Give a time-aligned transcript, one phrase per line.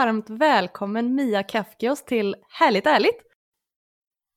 [0.00, 3.22] Varmt välkommen Mia Kafkios till Härligt ärligt.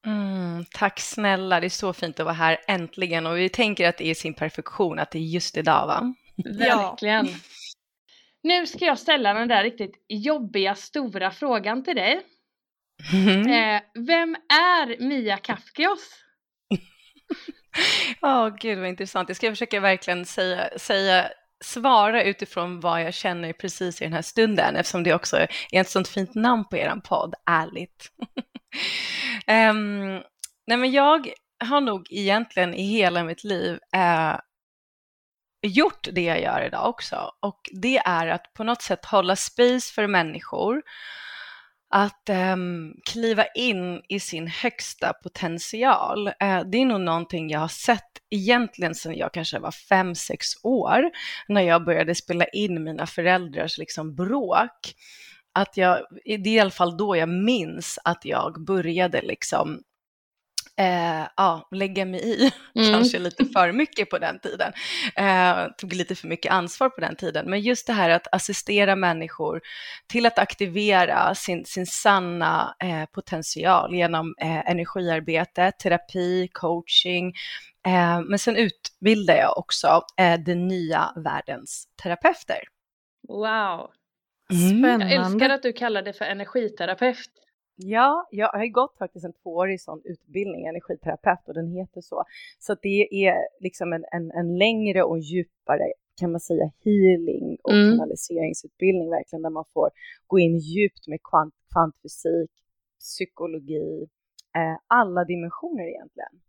[0.06, 3.98] Mm, tack snälla, det är så fint att vara här äntligen och vi tänker att
[3.98, 6.14] det är sin perfektion att det är just idag va?
[6.60, 7.28] Verkligen.
[8.44, 12.22] Nu ska jag ställa den där riktigt jobbiga stora frågan till dig.
[13.14, 13.40] Mm.
[13.40, 16.10] Eh, vem är Mia Kafkios?
[18.22, 19.30] Ja, gud vad intressant.
[19.30, 21.30] Jag ska försöka verkligen säga, säga,
[21.64, 25.90] svara utifrån vad jag känner precis i den här stunden, eftersom det också är ett
[25.90, 28.12] sånt fint namn på er podd, ärligt.
[29.48, 30.10] um,
[30.68, 34.36] nej, men jag har nog egentligen i hela mitt liv eh,
[35.62, 39.94] gjort det jag gör idag också, och det är att på något sätt hålla space
[39.94, 40.82] för människor,
[41.96, 46.28] att um, kliva in i sin högsta potential.
[46.28, 50.48] Uh, det är nog någonting jag har sett egentligen sedan jag kanske var fem, sex
[50.64, 51.12] år,
[51.48, 54.94] när jag började spela in mina föräldrars liksom bråk.
[55.54, 59.80] Att jag, det är i alla fall då jag minns att jag började liksom
[60.80, 62.92] eh, ja, lägga mig i, Mm.
[62.94, 64.74] kanske lite för mycket på den tiden.
[65.16, 67.50] Eh, tog lite för mycket ansvar på den tiden.
[67.50, 69.62] Men just det här att assistera människor
[70.08, 77.34] till att aktivera sin, sin sanna eh, potential genom eh, energiarbete, terapi, coaching.
[77.88, 82.60] Eh, men sen utbildar jag också eh, den nya världens terapeuter.
[83.28, 83.90] Wow.
[84.52, 84.80] Mm.
[84.80, 85.14] Spännande.
[85.14, 87.30] Jag älskar att du kallar det för energiterapeut.
[87.76, 92.24] Ja, jag har ju gått faktiskt en tvåårig sån utbildning, energiterapeut, och den heter så.
[92.60, 97.74] Så det är liksom en, en, en längre och djupare, kan man säga, healing och
[97.74, 97.92] Mm.
[97.98, 99.90] kanaliseringsutbildning verkligen, där man får
[100.28, 102.52] gå in djupt med kvant, kvantfysik,
[103.00, 104.08] psykologi,
[104.56, 106.42] eh, alla dimensioner egentligen.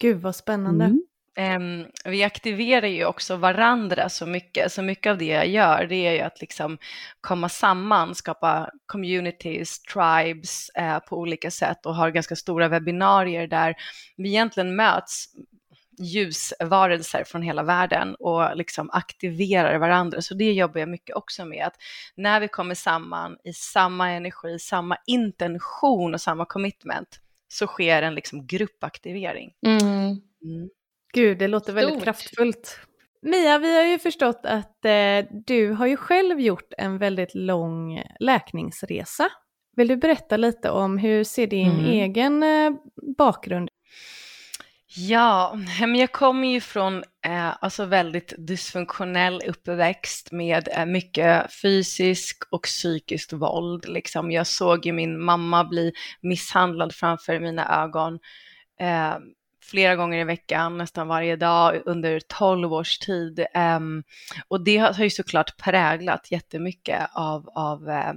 [0.00, 0.84] Gud vad spännande.
[0.84, 1.02] Mm.
[1.38, 6.06] Ehm, vi aktiverar ju också varandra så mycket, så mycket av det jag gör det
[6.06, 6.78] är ju att liksom
[7.20, 13.74] komma samman, skapa communities, tribes eh, på olika sätt och har ganska stora webbinarier där
[14.16, 15.26] vi egentligen möts
[15.98, 20.22] ljusvarelser från hela världen och liksom aktiverar varandra.
[20.22, 21.76] Så det jobbar jag mycket också med, att
[22.14, 28.14] när vi kommer samman i samma energi, samma intention och samma commitment så sker en
[28.14, 29.52] liksom gruppaktivering.
[29.66, 30.20] Mm.
[31.16, 32.04] Gud, det låter väldigt Stort.
[32.04, 32.80] kraftfullt.
[33.22, 38.02] Mia, vi har ju förstått att eh, du har ju själv gjort en väldigt lång
[38.20, 39.28] läkningsresa.
[39.76, 41.84] Vill du berätta lite om hur ser din Mm.
[41.86, 42.70] egen eh,
[43.18, 43.68] bakgrund
[44.98, 46.96] Ja, men jag kommer ju från
[47.26, 53.88] eh, alltså väldigt dysfunktionell uppväxt med eh, mycket fysisk och psykiskt våld.
[53.88, 54.30] Liksom.
[54.30, 58.18] Jag såg ju min mamma bli misshandlad framför mina ögon
[58.80, 59.14] eh,
[59.70, 63.46] flera gånger i veckan, nästan varje dag under 12 års tid.
[63.54, 64.02] Ehm,
[64.48, 68.12] och det har har ju såklart präglat jättemycket av, av eh,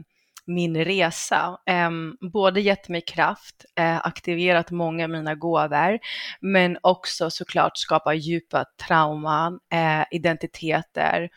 [0.45, 1.57] min resa.
[1.87, 5.99] Um, både gett mig kraft, eh, aktiverat många av mina gåvor,
[6.41, 11.29] men också såklart skapa djupa trauman, eh, identiteter.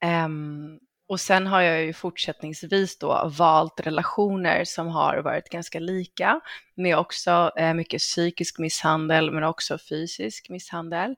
[0.00, 6.40] Ehm, och sen har jag ju fortsättningsvis då valt relationer som har varit ganska lika,
[6.74, 11.14] med också eh, mycket psykisk misshandel, men också fysisk misshandel.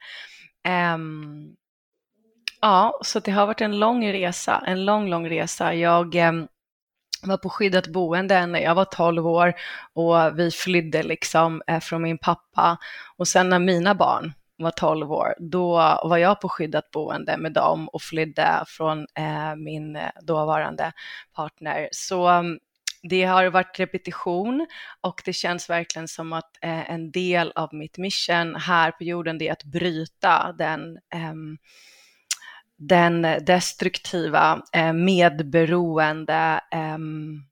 [0.95, 1.57] Um,
[2.61, 5.75] ja, så det har varit en lång resa, en lång, lång resa.
[5.75, 6.49] Jag ehm,
[7.23, 9.55] var på skyddat boende när jag var 12 år
[9.93, 12.79] och vi flydde liksom eh, från min pappa.
[13.17, 15.73] Och sen när mina barn var 12 år, då
[16.05, 20.93] var jag på skyddat boende med dem och flydde från eh, min eh, dåvarande
[21.37, 21.89] partner.
[21.93, 22.59] Så mm,
[23.03, 24.67] det har varit repetition
[25.01, 29.39] och det känns verkligen som att eh, en del av mitt mission här på jorden
[29.39, 31.59] det är att bryta den ehm,
[32.77, 34.63] den destruktiva,
[34.95, 37.43] medberoende ehm,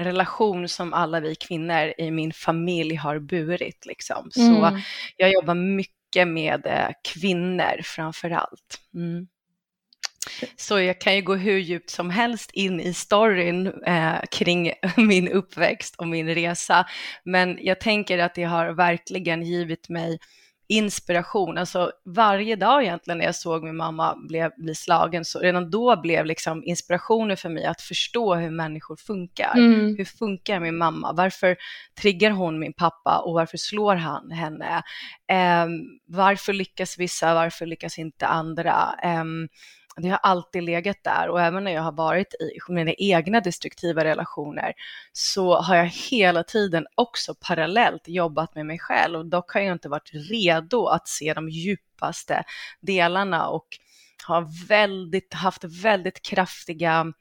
[0.00, 3.86] relation som alla vi kvinnor i min familj har burit.
[3.86, 4.30] Liksom.
[4.30, 4.80] Så Mm.
[5.16, 8.80] jag jobbar mycket med eh, kvinnor framför allt.
[8.94, 9.26] Mm.
[10.56, 15.28] Så jag kan ju gå hur djupt som helst in i storyn eh, kring min
[15.28, 16.86] uppväxt och min resa.
[17.24, 20.18] Men jag tänker att det har verkligen givit mig
[20.66, 21.58] inspiration.
[21.58, 26.00] Alltså varje dag egentligen när jag såg min mamma bli, bli slagen, så redan då
[26.00, 29.52] blev liksom inspirationen för mig att förstå hur människor funkar.
[29.56, 29.96] Mm.
[29.96, 31.12] Hur funkar min mamma?
[31.12, 31.56] Varför
[32.00, 34.82] triggar hon min pappa och varför slår han henne?
[35.30, 35.66] Eh,
[36.06, 38.94] varför lyckas vissa, varför lyckas inte andra?
[39.02, 39.24] Eh,
[39.96, 44.04] det har alltid legat där och även när jag har varit i mina egna destruktiva
[44.04, 44.72] relationer
[45.12, 49.24] så har jag hela tiden också parallellt jobbat med mig själv.
[49.24, 52.44] Dock har jag inte varit redo att se de djupaste
[52.80, 53.66] delarna och
[54.26, 57.12] har väldigt, haft väldigt kraftiga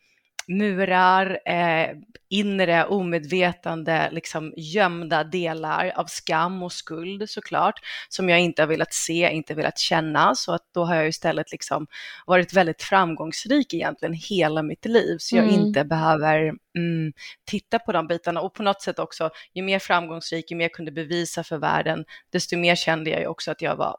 [0.47, 1.89] murar, eh,
[2.29, 7.79] inre omedvetande, liksom gömda delar av skam och skuld såklart,
[8.09, 10.35] som jag inte har velat se, inte velat känna.
[10.35, 11.87] Så att då har jag istället liksom
[12.25, 15.59] varit väldigt framgångsrik egentligen hela mitt liv, så jag mm.
[15.59, 17.13] inte behöver mm,
[17.45, 18.41] titta på de bitarna.
[18.41, 22.05] Och på något sätt också, ju mer framgångsrik, ju mer jag kunde bevisa för världen,
[22.31, 23.97] desto mer kände jag ju också att jag var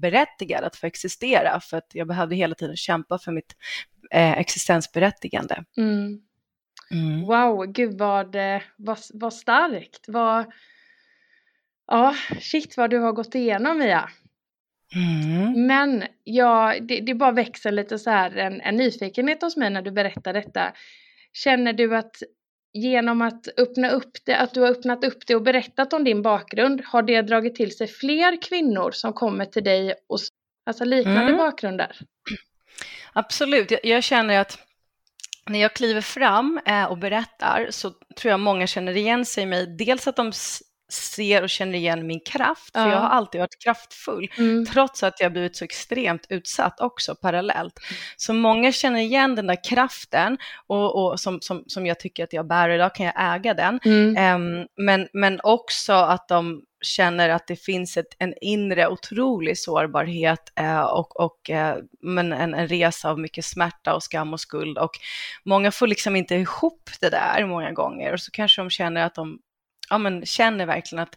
[0.00, 3.56] berättigad att få existera, för att jag behövde hela tiden kämpa för mitt
[4.10, 5.64] eh, existensberättigande.
[5.76, 6.20] Mm.
[6.90, 7.20] Mm.
[7.20, 10.04] Wow, gud vad, eh, vad, vad starkt.
[10.08, 10.52] Vad,
[11.86, 14.10] ja, shit vad du har gått igenom Mia.
[14.94, 15.66] Mm.
[15.66, 19.82] Men ja, det, det bara växer lite så här en, en nyfikenhet hos mig när
[19.82, 20.72] du berättar detta.
[21.32, 22.16] Känner du att
[22.76, 26.22] genom att öppna upp det, att du har öppnat upp det och berättat om din
[26.22, 30.18] bakgrund, har det dragit till sig fler kvinnor som kommer till dig och
[30.66, 31.36] alltså liknande mm.
[31.36, 31.96] bakgrunder?
[33.12, 34.58] Absolut, jag, jag känner att
[35.46, 39.46] när jag kliver fram eh, och berättar så tror jag många känner igen sig i
[39.46, 39.66] mig.
[39.66, 40.32] Dels att de
[40.88, 42.90] ser och känner igen min kraft, för ja.
[42.90, 44.66] jag har alltid varit kraftfull, mm.
[44.66, 47.80] trots att jag blivit så extremt utsatt också parallellt.
[48.16, 52.32] Så många känner igen den där kraften och, och som, som, som jag tycker att
[52.32, 53.80] jag bär, idag kan jag äga den.
[53.84, 54.34] Mm.
[54.34, 60.52] Um, men, men också att de känner att det finns ett, en inre otrolig sårbarhet
[60.56, 64.78] eh, och, och eh, men en, en resa av mycket smärta och skam och skuld
[64.78, 64.90] och
[65.44, 69.14] många får liksom inte ihop det där många gånger och så kanske de känner att
[69.14, 69.38] de
[69.90, 71.16] ja, men känner verkligen att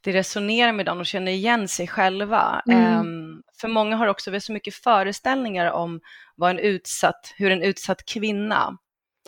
[0.00, 2.62] det resonerar med dem och känner igen sig själva.
[2.68, 3.00] Mm.
[3.00, 6.00] Um, för många har också så mycket föreställningar om
[6.36, 8.78] vad en utsatt, hur en utsatt kvinna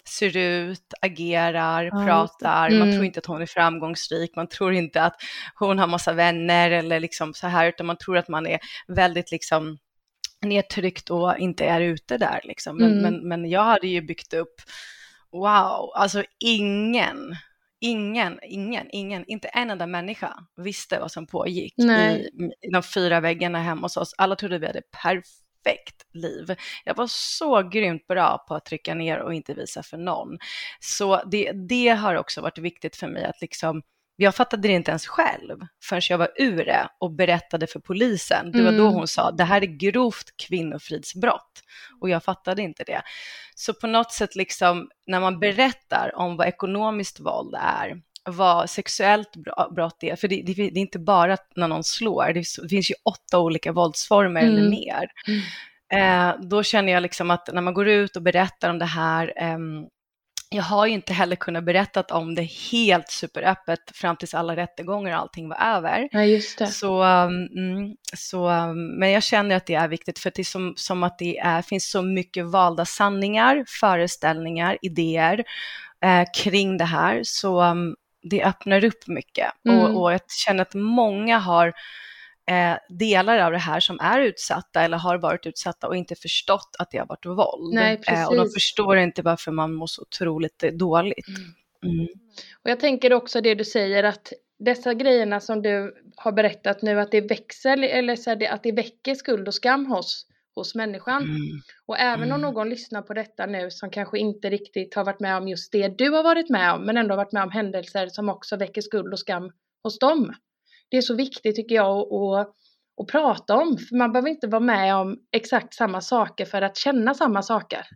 [0.08, 2.68] ser ut, agerar, ja, pratar.
[2.68, 2.78] Mm.
[2.78, 5.14] Man tror inte att hon är framgångsrik, man tror inte att
[5.54, 8.58] hon har massa vänner eller liksom så här, utan man tror att man är
[8.88, 9.78] väldigt liksom
[10.40, 12.76] nedtryckt och inte är ute där liksom.
[12.76, 13.02] Men, mm.
[13.02, 14.54] men, men jag hade ju byggt upp,
[15.32, 17.36] wow, alltså ingen
[17.80, 22.30] ingen, ingen, ingen, inte en enda människa visste vad som pågick i, i,
[22.72, 24.14] de fyra väggarna hemma hos oss.
[24.18, 26.56] Alla trodde vi hade perfekt liv.
[26.84, 30.38] Jag var så grymt bra på att trycka ner och inte visa för någon.
[30.80, 33.82] Så det, det har också varit viktigt för mig att liksom
[34.20, 38.52] jag fattade det inte ens själv förrän jag var ur det och berättade för polisen.
[38.52, 38.94] Det var då mm.
[38.94, 41.62] hon sa, det här är grovt kvinnofridsbrott.
[42.00, 43.02] Och jag fattade inte det.
[43.54, 49.36] Så på något sätt, liksom, när man berättar om vad ekonomiskt våld är, vad sexuellt
[49.74, 52.90] brott är, för det, det, det är inte bara när någon slår, det, det finns
[52.90, 54.54] ju åtta olika våldsformer mm.
[54.54, 55.08] eller mer.
[55.28, 55.40] Mm.
[55.92, 59.32] Eh, då känner jag liksom att när man går ut och berättar om det här,
[59.36, 59.58] eh,
[60.50, 65.12] jag har ju inte heller kunnat berätta om det helt superöppet fram tills alla rättegångar
[65.12, 66.08] och allting var över.
[66.12, 66.66] Ja, just det.
[66.66, 70.74] Så, um, så, um, men jag känner att det är viktigt för det är som,
[70.76, 75.44] som att det är, finns så mycket valda sanningar, föreställningar, idéer
[76.04, 77.20] eh, kring det här.
[77.24, 79.78] Så um, det öppnar upp mycket mm.
[79.78, 81.72] och, och jag känner att många har
[82.88, 86.90] delar av det här som är utsatta eller har varit utsatta och inte förstått att
[86.90, 87.74] det har varit våld.
[87.74, 91.28] Nej, eh, och de förstår inte varför man mår så otroligt dåligt.
[91.28, 91.54] Mm.
[91.94, 92.06] Mm.
[92.62, 97.00] Och jag tänker också det du säger att dessa grejerna som du har berättat nu
[97.00, 101.22] att det växer eller så det, att det väcker skuld och skam hos, hos människan.
[101.22, 101.60] Mm.
[101.86, 102.40] Och även om mm.
[102.40, 105.88] någon lyssnar på detta nu som kanske inte riktigt har varit med om just det
[105.88, 109.12] du har varit med om men ändå varit med om händelser som också väcker skuld
[109.12, 109.52] och skam
[109.82, 110.34] hos dem
[110.90, 112.48] det är så viktigt tycker jag att,
[113.00, 113.78] att prata om.
[113.78, 117.86] För man behöver inte vara med om exakt samma saker för att känna samma saker.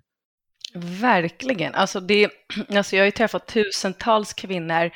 [0.75, 1.75] Verkligen.
[1.75, 2.31] Alltså det,
[2.69, 4.91] alltså jag har ju träffat tusentals kvinnor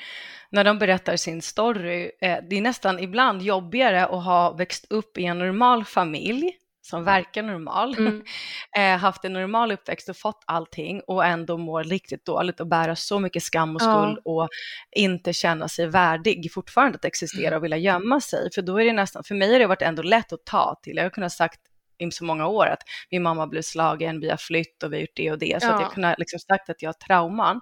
[0.50, 2.10] när de berättar sin story.
[2.20, 6.52] Eh, det är nästan ibland jobbigare att ha växt upp i en normal familj
[6.86, 8.22] som verkar normal, mm.
[8.76, 12.96] eh, haft en normal uppväxt och fått allting och ändå mår riktigt dåligt och bära
[12.96, 14.30] så mycket skam och skuld ja.
[14.30, 14.48] och
[14.96, 17.56] inte känna sig värdig fortfarande att existera mm.
[17.56, 18.48] och vilja gömma sig.
[18.54, 20.96] För då är det nästan, för mig har det varit ändå lätt att ta till.
[20.96, 21.60] Jag har kunnat sagt
[21.98, 25.00] i så många år att min mamma blev slagen, vi har flytt och vi har
[25.00, 25.62] gjort det och det.
[25.62, 25.74] Så Ja.
[25.74, 27.60] att jag kunde liksom sagt att jag har trauman.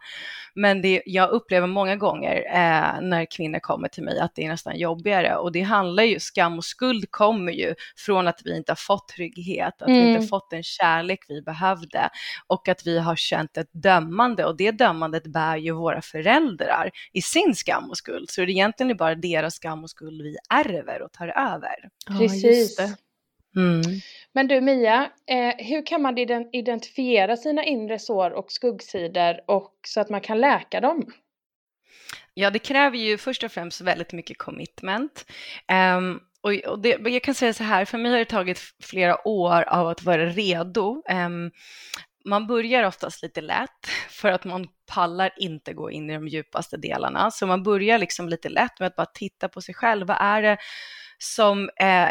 [0.54, 4.48] Men det, jag upplever många gånger eh, när kvinnor kommer till mig att det är
[4.48, 8.70] nästan jobbigare och det handlar ju, skam och skuld kommer ju från att vi inte
[8.72, 10.08] har fått trygghet, att vi Mm.
[10.08, 12.08] inte har fått den kärlek vi behövde
[12.46, 17.22] och att vi har känt ett dömande och det dömandet bär ju våra föräldrar i
[17.22, 18.30] sin skam och skuld.
[18.30, 21.74] Så det är egentligen bara deras skam och skuld vi ärver och tar över.
[22.08, 22.44] Ja, Precis.
[22.44, 22.96] just det.
[23.56, 23.82] Mm.
[24.32, 29.74] Men du Mia, eh, hur kan man ident- identifiera sina inre sår och skuggsidor och
[29.86, 31.12] så att man kan läka dem?
[32.34, 35.26] Ja, det kräver ju först och främst väldigt mycket commitment.
[35.68, 39.62] Ehm, och, det, jag kan säga så här, för mig har det tagit flera år
[39.62, 41.02] av att vara redo.
[41.08, 41.50] Ehm,
[42.24, 46.76] man börjar oftast lite lätt för att man pallar inte gå in i de djupaste
[46.76, 47.30] delarna.
[47.30, 50.06] Så man börjar liksom lite lätt med att bara titta på sig själv.
[50.06, 50.56] Vad är det
[51.24, 52.08] som, eh,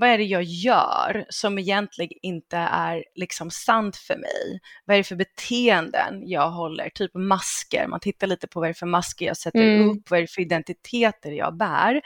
[0.00, 4.60] vad är det jag gör som egentligen inte är liksom sant för mig?
[4.84, 6.90] Vad är det för beteenden jag håller?
[6.94, 9.90] Typ masker, man tittar lite på vad det är för masker jag sätter Mm.
[9.90, 12.00] upp, vad är det för identiteter jag bär?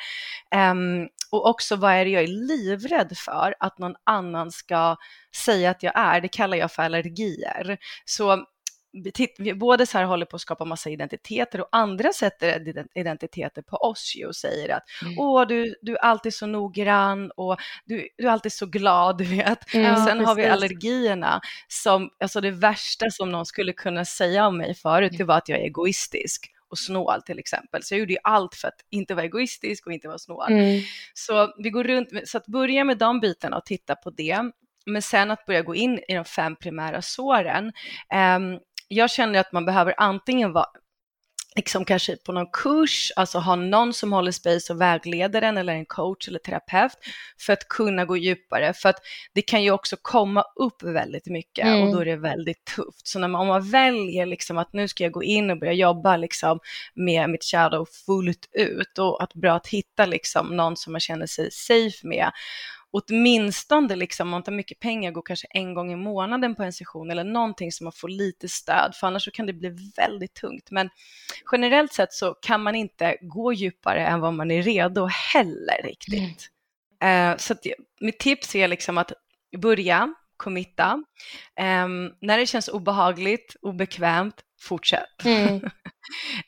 [0.54, 4.96] Ehm, och också vad är det jag är livrädd för att någon annan ska
[5.44, 6.20] säga att jag är?
[6.20, 7.78] Det kallar jag för allergier.
[8.04, 8.44] Så
[9.38, 13.62] vi, både så här håller på att skapa massa identiteter och andra sätter ident- identiteter
[13.62, 15.18] på oss ju och säger att Mm.
[15.18, 19.24] åh, du, du är alltid så noggrann och du, du är alltid så glad, du
[19.24, 19.74] vet.
[19.74, 19.92] Mm.
[19.92, 20.52] och sen har vi precis.
[20.52, 25.36] allergierna som, alltså det värsta som någon skulle kunna säga om mig förut, det var
[25.36, 27.82] att jag är egoistisk och snål till exempel.
[27.82, 30.52] Så jag gjorde ju allt för att inte vara egoistisk och inte vara snål.
[30.52, 30.80] Mm.
[31.14, 34.38] Så vi går runt, med, så att börja med de bitarna och titta på det,
[34.86, 37.72] men sen att börja gå in i de fem primära såren.
[38.12, 40.66] Ehm, jag känner att man behöver antingen vara
[41.56, 45.72] liksom kanske på någon kurs, alltså ha någon som håller space och vägleder en eller
[45.72, 46.92] en coach eller terapeut
[47.40, 48.72] för att kunna gå djupare.
[48.72, 48.96] För att
[49.32, 51.82] det kan ju också komma upp väldigt mycket Mm.
[51.82, 53.06] och då är det väldigt tufft.
[53.06, 55.72] Så när man, om man väljer liksom att nu ska jag gå in och börja
[55.72, 56.60] jobba liksom
[56.94, 61.26] med mitt shadow fullt ut och att bra att hitta liksom någon som man känner
[61.26, 62.30] sig safe med
[62.96, 66.72] åtminstone liksom, om man tar mycket pengar, går kanske en gång i månaden på en
[66.72, 70.34] session eller någonting som man får lite stöd, för annars så kan det bli väldigt
[70.34, 70.70] tungt.
[70.70, 70.90] Men
[71.52, 76.50] generellt sett så kan man inte gå djupare än vad man är redo heller riktigt.
[77.02, 77.66] Eh, så att,
[78.00, 79.12] mitt tips är liksom att
[79.56, 81.04] börja, committa.
[81.56, 85.24] Ehm, när det känns obehagligt, obekvämt, fortsätt.
[85.24, 85.60] Mm.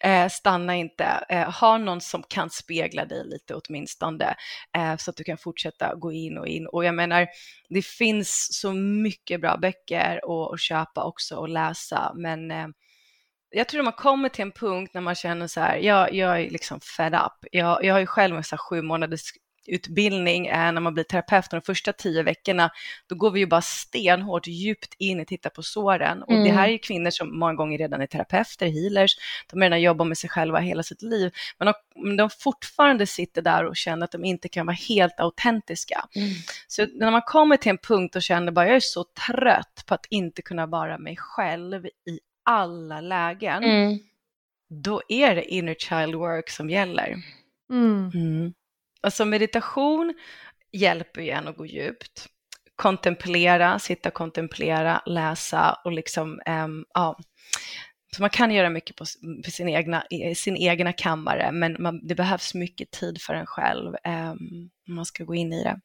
[0.00, 1.24] Eh, stanna inte.
[1.28, 4.34] Eh, ha någon som kan spegla dig lite åtminstone
[4.76, 6.66] eh, så att du kan fortsätta gå in och in.
[6.66, 7.26] Och jag menar,
[7.68, 10.20] det finns så mycket bra böcker
[10.52, 12.52] att, köpa också och läsa, men
[13.50, 16.50] jag tror man kommer till en punkt när man känner så här, jag, jag är
[16.50, 17.48] liksom fed up.
[17.52, 19.32] Jag, jag har ju själv en så här sju månaders
[19.68, 22.70] utbildning eh, när man blir terapeut de första tio veckorna,
[23.06, 26.22] då går vi ju bara stenhårt djupt in och tittar på såren.
[26.22, 26.56] Och det Mm.
[26.56, 29.16] här är ju kvinnor som många gånger redan är terapeuter, healers,
[29.50, 33.42] de har redan jobbat med sig själva hela sitt liv, men de, de fortfarande sitter
[33.42, 36.04] där och känner att de inte kan vara helt autentiska.
[36.14, 36.28] Mm.
[36.68, 39.94] Så när man kommer till en punkt och känner bara jag är så trött på
[39.94, 43.98] att inte kunna vara mig själv i alla lägen, Mm.
[44.84, 47.16] då är det inner child work som gäller.
[47.70, 48.10] Mm.
[48.14, 48.52] Mm.
[49.00, 50.14] Alltså meditation
[50.72, 52.26] hjälper ju en att gå djupt.
[52.76, 57.18] Kontemplera, sitta och kontemplera, läsa och liksom, ehm, ja.
[58.16, 59.04] Så man kan göra mycket på,
[59.44, 60.04] på sin, egna,
[60.36, 65.04] sin egna kammare, men man, det behövs mycket tid för en själv ehm, om man
[65.04, 65.80] ska gå in i det.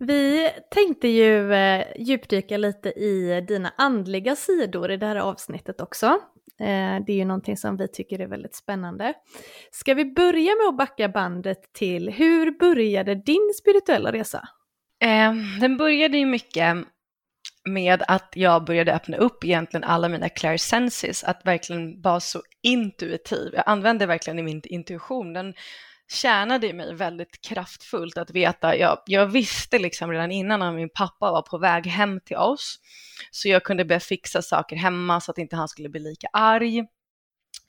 [0.00, 6.18] Vi tänkte ju eh, djupdyka lite i dina andliga sidor i det här avsnittet också.
[6.60, 9.14] Eh, det är ju någonting som vi tycker är väldigt spännande.
[9.70, 14.48] Ska vi börja med att backa bandet till hur började din spirituella resa?
[15.00, 16.76] Ehm, den började ju mycket
[17.64, 23.50] med att jag började öppna upp egentligen alla mina clairsenses, att verkligen vara så intuitiv.
[23.54, 25.32] Jag använde verkligen min intuition.
[25.32, 25.54] Den
[26.08, 30.90] tjänade i mig väldigt kraftfullt att veta, jag, jag visste liksom redan innan när min
[30.94, 32.80] pappa var på väg hem till oss,
[33.30, 36.78] så jag kunde börja fixa saker hemma så att inte han skulle bli lika arg.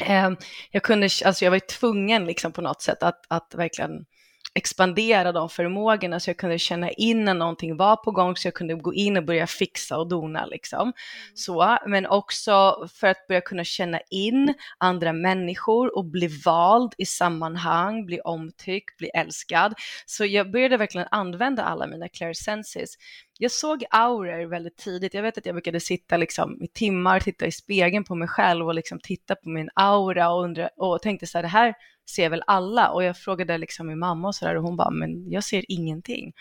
[0.03, 0.31] Eh,
[0.71, 4.05] jag, kunde, alltså jag var tvungen liksom på något sätt att, att verkligen
[4.53, 8.53] expandera de förmågorna så jag kunde känna in när någonting var på gång så jag
[8.53, 10.93] kunde gå in och börja fixa och dona liksom.
[11.33, 17.05] Så, men också för att börja kunna känna in andra människor och bli vald i
[17.05, 19.73] sammanhang, bli omtyckt, bli älskad.
[20.05, 22.95] Så jag började verkligen använda alla mina clairsenses.
[23.41, 25.13] Jag såg auror väldigt tidigt.
[25.13, 28.67] Jag vet att jag brukade sitta liksom i timmar, titta i spegeln på mig själv
[28.67, 31.73] och liksom titta på min aura och, undra, och tänkte så här, det här
[32.09, 35.31] ser väl alla och jag frågade liksom min mamma och sådär och hon bara, men
[35.31, 36.33] jag ser ingenting.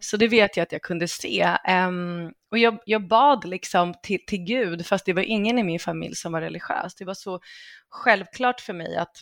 [0.00, 1.56] Så det vet jag att jag kunde se.
[1.88, 5.80] Um, och jag, jag bad liksom till, till Gud, fast det var ingen i min
[5.80, 6.94] familj som var religiös.
[6.94, 7.40] Det var så
[7.88, 9.16] självklart för mig att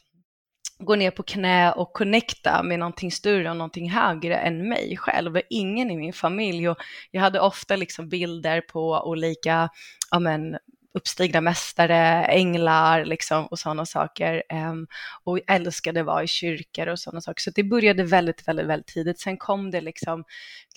[0.79, 5.41] gå ner på knä och connecta med någonting större och någonting högre än mig själv.
[5.51, 6.79] Ingen i min familj och
[7.11, 9.69] jag hade ofta liksom bilder på olika
[10.11, 10.57] ja men,
[10.95, 14.43] uppstigna mästare, änglar liksom, och sådana saker.
[14.53, 14.87] Um,
[15.25, 17.41] och älskade att vara i kyrkor och sådana saker.
[17.41, 19.21] Så det började väldigt, väldigt, väldigt tidigt.
[19.21, 20.25] Sen kom det liksom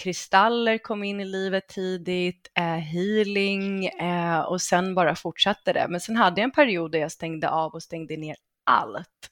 [0.03, 5.85] kristaller kom in i livet tidigt, uh, healing uh, och sen bara fortsatte det.
[5.89, 9.29] Men sen hade jag en period där jag stängde av och stängde ner allt.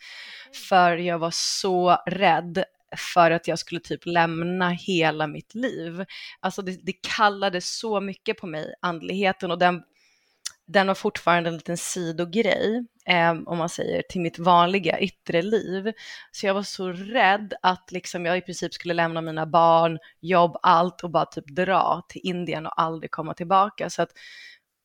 [0.69, 2.63] För jag var så rädd
[3.13, 6.05] för att jag skulle typ lämna hela mitt liv.
[6.39, 9.83] Alltså det, det kallade så mycket på mig, andligheten och den
[10.71, 15.93] den var fortfarande en liten sidogrej, eh, om man säger, till mitt vanliga yttre liv.
[16.31, 20.57] Så jag var så rädd att liksom jag i princip skulle lämna mina barn, jobb,
[20.61, 23.89] allt och bara typ dra till Indien och aldrig komma tillbaka.
[23.89, 24.11] Så att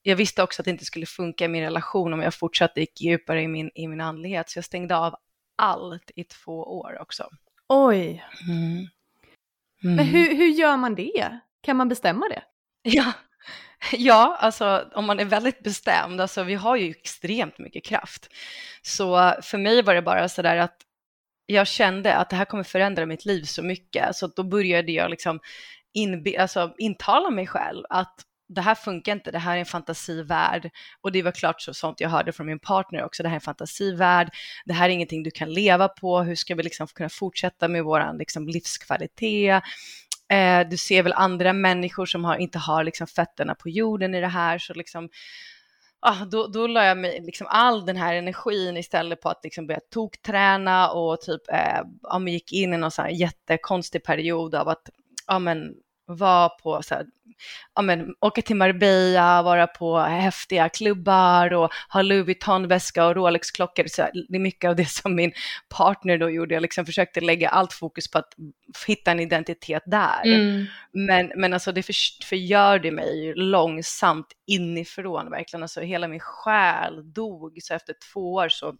[0.02, 3.00] jag visste också att det inte skulle funka i min relation om jag fortsatte gick
[3.00, 4.50] djupare i min, i min andlighet.
[4.50, 5.16] Så jag stängde av
[5.56, 7.28] allt i två år också.
[7.68, 8.24] Oj.
[8.48, 8.86] Mm.
[9.84, 9.96] Mm.
[9.96, 11.38] Men hur, hur gör man det?
[11.60, 12.42] Kan man bestämma det?
[12.88, 13.12] Ja,
[13.92, 18.28] Ja, alltså om man är väldigt bestämd, alltså vi har ju extremt mycket kraft.
[18.82, 20.76] Så för mig var det bara så där att
[21.46, 25.10] jag kände att det här kommer förändra mitt liv så mycket, så då började jag
[25.10, 25.40] liksom
[25.98, 28.14] inbe- alltså, intala mig själv att
[28.48, 30.70] det här funkar inte, det här är en fantasivärld.
[31.00, 33.40] Och det var klart så sånt jag hörde från min partner också, det här är
[33.40, 34.28] en fantasivärld,
[34.64, 37.84] det här är ingenting du kan leva på, hur ska vi liksom kunna fortsätta med
[37.84, 39.62] vår liksom livskvalitet?
[40.28, 44.20] Eh, du ser väl andra människor som har, inte har liksom fötterna på jorden i
[44.20, 45.08] det här, så liksom
[46.00, 49.66] ah, då, då la jag mig liksom all den här energin istället på att liksom
[49.66, 54.68] börja tokträna och typ eh, ja, gick in i någon sån här jättekonstig period av
[54.68, 54.90] att
[55.26, 55.74] ja, men,
[56.06, 57.06] vara på så här,
[57.74, 63.84] ja, men, åka till Marbella, vara på häftiga klubbar och ha Louis Vuitton-väska och Rolex-klockor.
[64.28, 65.32] det är mycket av det som min
[65.68, 66.54] partner då gjorde.
[66.54, 68.34] Jag liksom försökte lägga allt fokus på att
[68.86, 70.24] hitta en identitet där.
[70.24, 70.66] Mm.
[70.92, 75.62] Men, men alltså det för, förgör det mig långsamt inifrån verkligen.
[75.62, 77.58] Alltså hela min själ dog.
[77.62, 78.74] Så efter två år så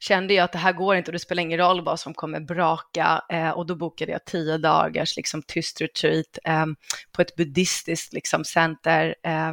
[0.00, 2.40] kände jag att det här går inte och det spelar ingen roll vad som kommer
[2.40, 6.66] braka eh, och då bokade jag tio dagars liksom, tyst retreat eh,
[7.12, 9.52] på ett buddhistiskt liksom, center eh,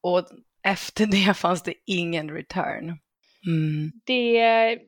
[0.00, 0.26] och
[0.62, 2.98] efter det fanns det ingen return.
[3.46, 3.92] Mm.
[4.04, 4.78] Det är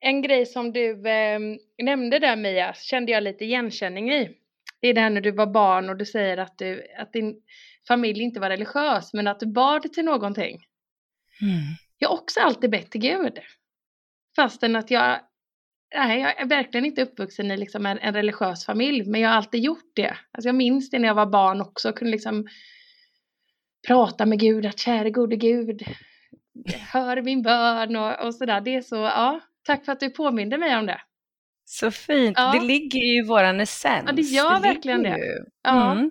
[0.00, 1.40] en grej som du eh,
[1.82, 4.36] nämnde där Mia, kände jag lite igenkänning i.
[4.80, 7.42] Det är det här när du var barn och du säger att, du, att din
[7.88, 10.64] familj inte var religiös men att du bad till någonting.
[11.42, 11.60] Mm.
[11.98, 13.38] Jag har också alltid bett till Gud.
[14.36, 15.20] Fastän att jag,
[15.94, 19.36] nej, jag är verkligen inte uppvuxen i liksom en, en religiös familj, men jag har
[19.36, 20.16] alltid gjort det.
[20.32, 22.46] Alltså jag minns det när jag var barn också, kunde liksom
[23.86, 25.82] prata med Gud, att käre gode Gud,
[26.92, 28.60] hör min bön och, och sådär.
[28.60, 31.00] Det är så, ja, tack för att du påminde mig om det.
[31.64, 32.52] Så fint, ja.
[32.52, 34.04] det ligger ju i våran essens.
[34.06, 35.18] Ja, det gör det verkligen det.
[35.62, 35.92] Ja.
[35.92, 36.10] Mm.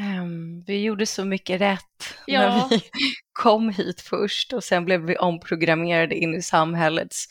[0.00, 2.40] Um, vi gjorde så mycket rätt ja.
[2.40, 2.82] när vi
[3.32, 7.24] kom hit först och sen blev vi omprogrammerade in i samhällets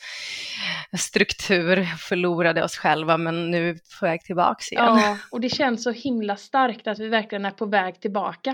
[0.98, 4.84] struktur, förlorade oss själva men nu är vi på väg tillbaka igen.
[4.84, 8.50] Ja, och det känns så himla starkt att vi verkligen är på väg tillbaka.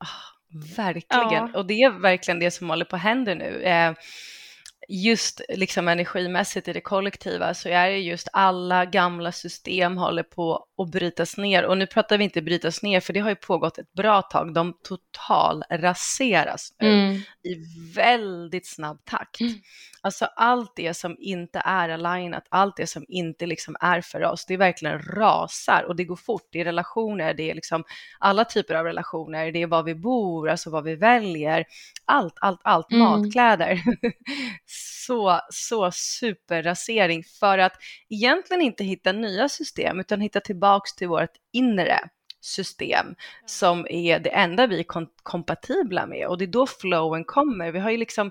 [0.00, 1.50] Oh, verkligen, ja.
[1.54, 3.62] och det är verkligen det som håller på att hända nu.
[4.88, 10.66] Just liksom energimässigt i det kollektiva så är det just alla gamla system håller på
[10.78, 11.64] att brytas ner.
[11.64, 14.54] Och nu pratar vi inte brytas ner för det har ju pågått ett bra tag.
[14.54, 17.16] De total raseras nu mm.
[17.42, 17.54] i
[17.94, 19.40] väldigt snabb takt.
[19.40, 19.54] Mm.
[20.06, 24.46] Alltså allt det som inte är alignat, allt det som inte liksom är för oss,
[24.46, 26.48] det verkligen rasar och det går fort.
[26.52, 27.84] Det är relationer, det är liksom
[28.18, 31.64] alla typer av relationer, det är var vi bor, alltså vad vi väljer,
[32.04, 33.04] allt, allt, allt, mm.
[33.04, 33.82] matkläder.
[34.76, 37.72] Så, så superrasering för att
[38.08, 41.98] egentligen inte hitta nya system utan hitta tillbaks till vårt inre
[42.46, 43.06] system
[43.46, 47.72] som är det enda vi är kom kompatibla med och det är då flowen kommer.
[47.72, 48.30] Vi har ju liksom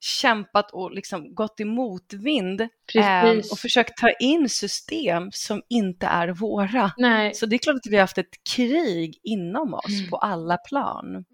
[0.00, 2.60] kämpat och liksom gått i motvind
[2.94, 6.92] eh, och försökt ta in system som inte är våra.
[6.96, 7.34] Nej.
[7.34, 10.10] Så det är klart att vi har haft ett krig inom oss mm.
[10.10, 11.06] på alla plan.
[11.06, 11.24] Mm.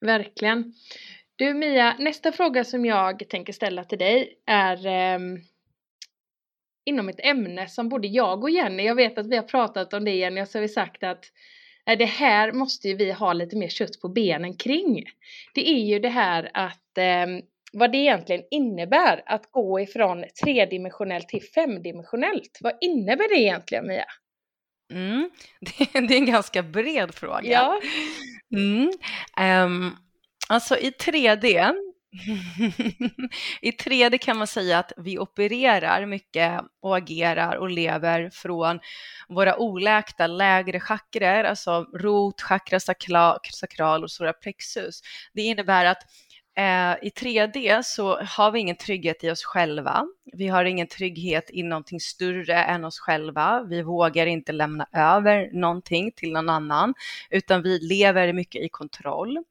[0.00, 0.72] Verkligen.
[1.36, 5.18] Du Mia, nästa fråga som jag tänker ställa till dig är eh,
[6.84, 10.04] inom ett ämne som både jag och Jenny, jag vet att vi har pratat om
[10.04, 11.24] det Jenny, och så har vi sagt att
[11.86, 15.04] eh, det här måste ju vi ha lite mer kött på benen kring.
[15.54, 17.26] Det är ju det här att eh,
[17.72, 22.58] vad det egentligen innebär att gå ifrån tredimensionellt till femdimensionellt.
[22.60, 24.06] Vad innebär det egentligen Mia?
[24.92, 27.50] Mm, det, är en ganska bred fråga.
[27.50, 27.80] Ja.
[28.56, 28.90] Mm,
[29.64, 29.96] um,
[30.48, 31.74] alltså i 3D
[33.60, 38.80] I 3D kan man säga att vi opererar mycket och agerar och lever från
[39.28, 45.00] våra oläkta lägre chakror, alltså rot, chakra, sakral, sakral och stora plexus.
[45.32, 46.02] Det innebär att
[46.56, 50.06] eh, i 3D så har vi ingen trygghet i oss själva.
[50.32, 53.62] Vi har ingen trygghet i någonting större än oss själva.
[53.68, 56.94] Vi vågar inte lämna över någonting till någon annan,
[57.30, 59.44] utan vi lever mycket i kontroll.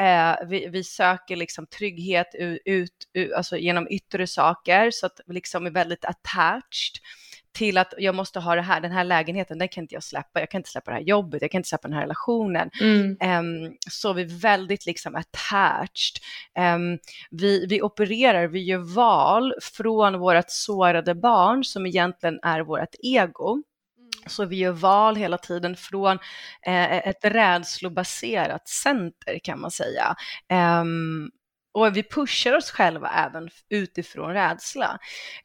[0.00, 5.34] Eh, vi, vi, söker liksom trygghet ut, ut, alltså genom yttre saker så att vi
[5.34, 7.02] liksom är väldigt attached
[7.52, 10.40] till att jag måste ha det här, den här lägenheten, den kan inte jag släppa,
[10.40, 12.70] jag kan inte släppa det här jobbet, jag kan inte släppa den här relationen.
[12.80, 13.66] Mm.
[13.66, 16.16] Um, så vi är väldigt liksom attached.
[16.58, 16.98] Um,
[17.30, 23.62] vi, vi opererar, vi gör val från vårt sårade barn som egentligen är vårt ego
[24.26, 26.18] så vi gör val hela tiden från
[26.66, 30.16] eh, ett rädslobaserat center kan man säga.
[30.80, 31.30] Um,
[31.74, 34.98] och vi pushar oss själva även utifrån rädsla.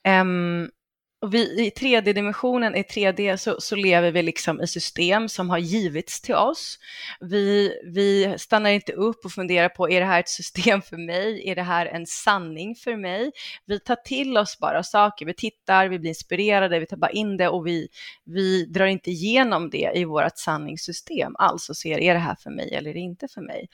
[0.04, 0.70] Ehm,
[1.20, 5.58] och vi, I 3D-dimensionen, i 3D, så, så, lever vi liksom i system som har
[5.58, 6.80] givits till oss.
[7.20, 11.50] Vi, vi stannar inte upp och funderar på, är det här ett system för mig?
[11.50, 13.32] Är det här en sanning för mig?
[13.66, 17.38] Vi tar till oss bara saker, vi tittar, vi blir inspirerade, vi tar bara in
[17.38, 17.88] det och vi,
[18.26, 22.50] vi drar inte igenom det i vårt sanningssystem alls och ser, är det här för
[22.50, 23.68] mig eller är det inte för mig?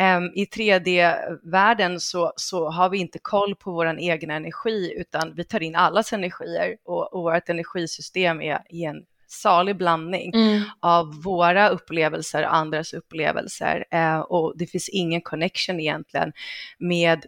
[0.00, 5.44] Um, I 3D-världen så, så har vi inte koll på vår egen energi utan vi
[5.44, 10.62] tar in allas energier och, och vårt energisystem är i en salig blandning mm.
[10.80, 13.84] av våra upplevelser och andras upplevelser.
[13.94, 16.32] Uh, och det finns ingen connection egentligen
[16.78, 17.26] med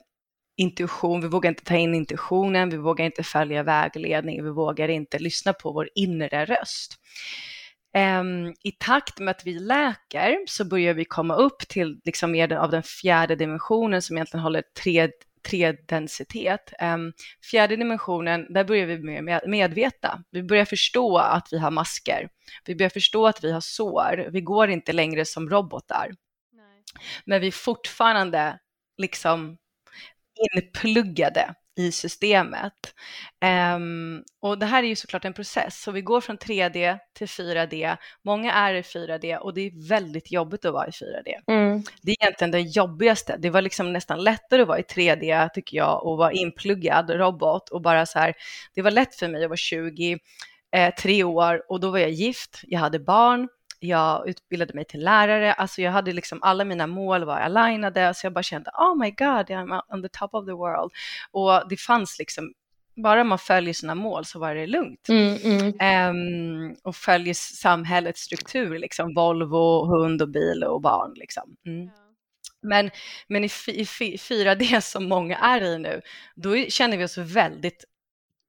[0.56, 5.18] intuition, vi vågar inte ta in intuitionen, vi vågar inte följa vägledning, vi vågar inte
[5.18, 6.94] lyssna på vår inre röst.
[8.20, 12.52] Um, I takt med att vi läker så börjar vi komma upp till liksom mer
[12.52, 15.10] av den fjärde dimensionen som egentligen håller tre,
[15.48, 16.72] tre densitet.
[16.80, 17.12] Um,
[17.50, 20.24] fjärde dimensionen, där börjar vi med medveta.
[20.30, 22.28] Vi börjar förstå att vi har masker.
[22.64, 24.28] Vi börjar förstå att vi har sår.
[24.32, 26.10] Vi går inte längre som robotar.
[26.52, 26.82] Nej.
[27.24, 28.58] Men vi är fortfarande
[28.98, 29.58] liksom
[30.54, 32.94] inpluggade i systemet.
[33.74, 37.26] Um, och det här är ju såklart en process, så vi går från 3D till
[37.26, 37.96] 4D.
[38.24, 41.52] Många är i 4D och det är väldigt jobbigt att vara i 4D.
[41.52, 41.82] Mm.
[42.02, 43.36] Det är egentligen det jobbigaste.
[43.38, 47.68] Det var liksom nästan lättare att vara i 3D tycker jag och vara inpluggad robot
[47.68, 48.34] och bara så här.
[48.74, 50.18] Det var lätt för mig att vara 20,
[50.72, 53.48] eh, tre år och då var jag gift, jag hade barn,
[53.80, 58.26] jag utbildade mig till lärare, alltså jag hade liksom alla mina mål var alignade, så
[58.26, 60.92] jag bara kände oh my god, I'm on the top of the world.
[61.30, 62.52] Och det fanns liksom
[63.02, 65.08] bara man följer sina mål så var det lugnt.
[65.08, 66.10] Mm, mm.
[66.10, 71.12] Um, och följer samhällets struktur, liksom Volvo, hund och bil och barn.
[71.14, 71.56] Liksom.
[71.66, 71.90] Mm.
[72.62, 72.90] Men,
[73.28, 76.00] men i, i, i 4D som många är i nu,
[76.34, 77.84] då känner vi oss väldigt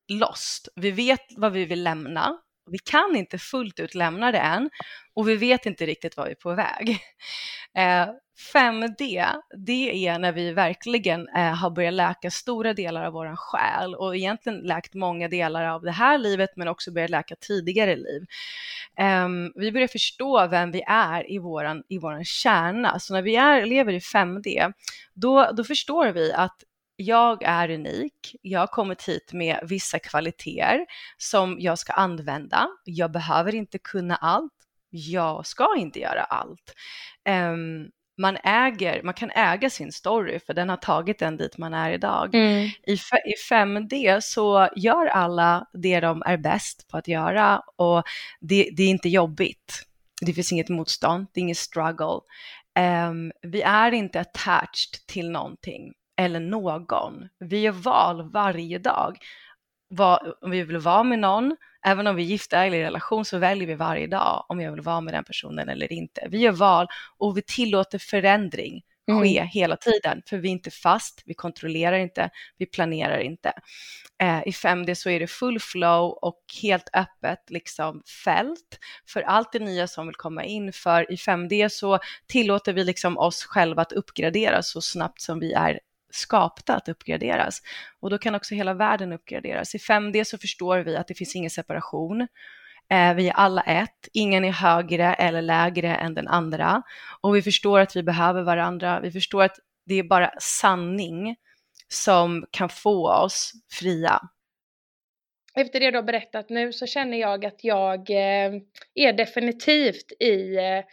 [0.08, 0.70] lost.
[0.76, 2.38] Vi vet vad vi vill lämna,
[2.72, 4.70] vi kan inte fullt ut lämna det än
[5.14, 7.00] och vi vet inte riktigt var vi är på väg.
[7.78, 8.08] Eh,
[8.54, 9.26] 5D,
[9.66, 14.16] det är när vi verkligen eh, har börjat läka stora delar av vår själ och
[14.16, 18.26] egentligen läkt många delar av det här livet men också börjat läka tidigare liv.
[18.98, 23.00] Ehm, vi börjar förstå vem vi är i vår i våran kärna.
[23.00, 24.74] Så när vi är, lever i 5D,
[25.14, 26.64] då, då förstår vi att
[27.00, 30.86] jag är unik, jag har kommit hit med vissa kvaliteter
[31.18, 32.68] som jag ska använda.
[32.84, 34.54] Jag behöver inte kunna allt,
[34.90, 36.74] jag ska inte göra allt.
[37.30, 41.74] Um, man äger, man kan äga sin story för den har tagit en dit man
[41.74, 42.36] är idag.
[42.36, 42.70] Mm.
[42.84, 48.04] I, I 5D så gör alla det de är bäst på att göra och
[48.40, 49.86] det, det är inte jobbigt.
[50.22, 52.20] Det finns inget motstånd, det är inget struggle.
[52.80, 57.30] Um, vi är inte attached till någonting eller någon.
[57.40, 59.18] Vi gör val varje dag.
[60.42, 61.56] om vi vill vara med någon,
[61.86, 64.72] även om vi är gifta eller i relation så väljer vi varje dag om jag
[64.72, 66.28] vill vara med den personen eller inte.
[66.30, 69.48] Vi gör val och vi tillåter förändring ske mm.
[69.48, 73.54] hela tiden, för vi är inte fast, vi kontrollerar inte, vi planerar inte.
[74.22, 79.52] Eh, I 5D så är det full flow och helt öppet liksom fält för allt
[79.52, 83.82] det nya som vill komma in, för i 5D så tillåter vi liksom oss själva
[83.82, 87.62] att uppgradera så snabbt som vi är skapta att uppgraderas.
[88.00, 89.76] Och då kan också hela världen uppgraderas.
[89.76, 92.28] I 5D så förstår vi att det finns ingen separation.
[92.92, 96.82] Eh, vi är alla ett, ingen är högre eller lägre än den andra.
[97.22, 101.36] Och vi förstår att vi behöver varandra, vi förstår att det är bara sanning
[101.88, 104.22] som kan få oss fria.
[105.56, 108.62] Efter det du har berättat nu så känner jag att jag eh,
[108.96, 110.84] är definitivt i eh,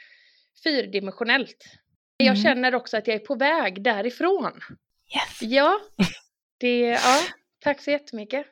[0.64, 1.64] fyrdimensionellt.
[2.16, 2.42] Jag mm.
[2.42, 4.60] känner också att jag är på väg därifrån.
[5.14, 5.42] Yes.
[5.42, 5.80] Ja,
[6.60, 7.20] det, ja,
[7.60, 8.46] tack så jättemycket.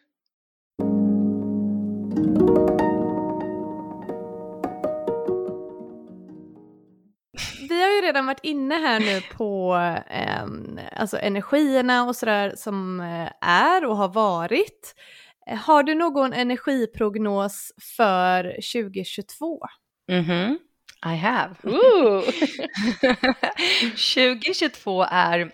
[7.68, 9.76] Vi har ju redan varit inne här nu på
[10.10, 10.44] eh,
[11.00, 14.94] alltså energierna och sådär som eh, är och har varit.
[15.46, 19.60] Har du någon energiprognos för 2022?
[20.08, 20.56] Mm -hmm.
[21.06, 21.54] I have.
[23.90, 25.50] 2022 är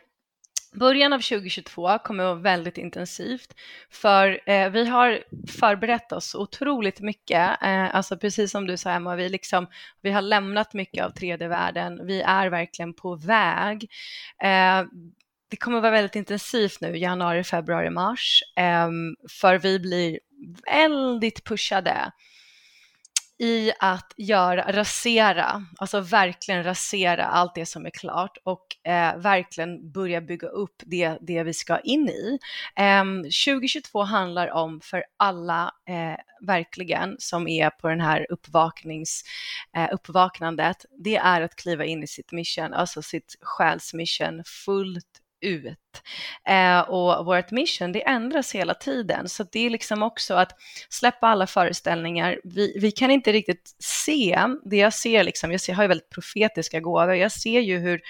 [0.72, 3.54] Början av 2022 kommer att vara väldigt intensivt
[3.90, 7.62] för eh, vi har förberett oss otroligt mycket.
[7.62, 9.66] Eh, alltså precis som du sa Emma, vi, liksom,
[10.00, 12.06] vi har lämnat mycket av 3D-världen.
[12.06, 13.90] Vi är verkligen på väg.
[14.42, 14.85] Eh,
[15.50, 20.18] det kommer att vara väldigt intensivt nu januari, februari, mars ehm, för vi blir
[20.66, 22.12] väldigt pushade
[23.40, 29.92] i att göra, rasera, alltså verkligen rasera allt det som är klart och eh, verkligen
[29.92, 32.38] börja bygga upp det, det vi ska in i.
[32.76, 33.05] Eh,
[33.46, 39.24] 2022 handlar om för alla eh, verkligen som är på den här uppvaknings,
[39.76, 45.79] eh, uppvaknandet, det är att kliva in i sitt mission, alltså sitt själsmission fullt ut.
[46.48, 50.53] Eh, och vårt mission det ändras hela tiden så det är liksom också att
[50.88, 52.40] släppa alla föreställningar.
[52.44, 56.11] Vi, vi kan inte riktigt se, det jag ser liksom, jag ser, har ju väldigt
[56.11, 58.00] profetiska gåvor, jag ser ju hur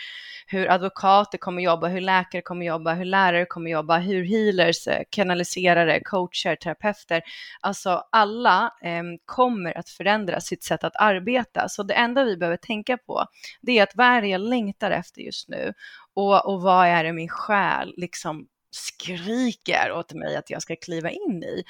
[0.53, 5.03] hur advokater kommer jobba, hur läkare kommer jobba, hur lärare kommer jobba, hur healers, eh,
[5.11, 7.23] kanaliserare, coacher, terapeuter,
[7.61, 11.69] alltså alla eh, kommer att förändra sitt sätt att arbeta.
[11.69, 13.25] Så det enda vi behöver tänka på,
[13.61, 15.73] det är att vad är det jag längtar efter just nu?
[16.15, 21.11] Och, och vad är det min själ liksom skriker åt mig att jag ska kliva
[21.11, 21.65] in i?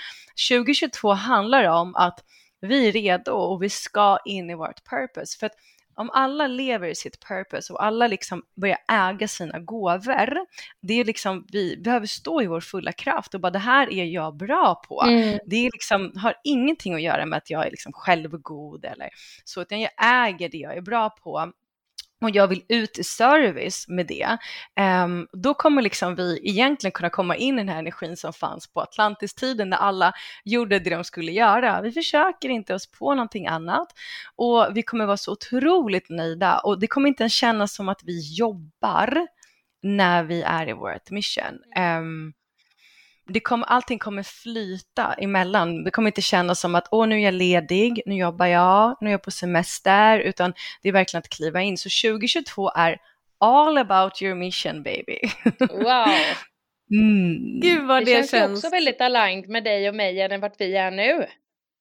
[0.50, 2.24] 2022 handlar om att
[2.60, 5.38] vi är redo och vi ska in i vårt purpose.
[5.38, 5.54] För att
[5.94, 10.38] om alla lever i sitt purpose och alla liksom börjar äga sina gåvor,
[10.80, 14.04] det är liksom, vi behöver stå i vår fulla kraft och bara det här är
[14.04, 15.02] jag bra på.
[15.02, 15.38] Mm.
[15.46, 19.08] Det är liksom, har ingenting att göra med att jag är liksom självgod eller
[19.44, 21.52] så, utan jag äger det jag är bra på
[22.20, 24.38] och jag vill ut i service med det,
[24.76, 28.72] ehm, då kommer liksom vi egentligen kunna komma in i den här energin som fanns
[28.72, 30.12] på Atlantistiden när alla
[30.44, 31.80] gjorde det de skulle göra.
[31.80, 33.88] Vi försöker inte oss på någonting annat
[34.36, 38.00] och vi kommer vara så otroligt nöjda och det kommer inte ens kännas som att
[38.04, 39.26] vi jobbar
[39.82, 41.58] när vi är i vårt mission.
[41.76, 42.32] Um,
[43.32, 45.84] det kommer, allting kommer flyta emellan.
[45.84, 49.08] Det kommer inte kännas som att åh, nu är jag ledig, nu jobbar jag, nu
[49.08, 51.78] är jag på semester, utan det är verkligen att kliva in.
[51.78, 52.98] Så 2022 är
[53.40, 55.18] all about your mission baby.
[55.70, 56.06] Wow!
[56.92, 57.60] Mm.
[57.60, 58.30] Gud vad det, det känns.
[58.30, 61.26] Det känns också väldigt aligned med dig och mig än vart vi är nu.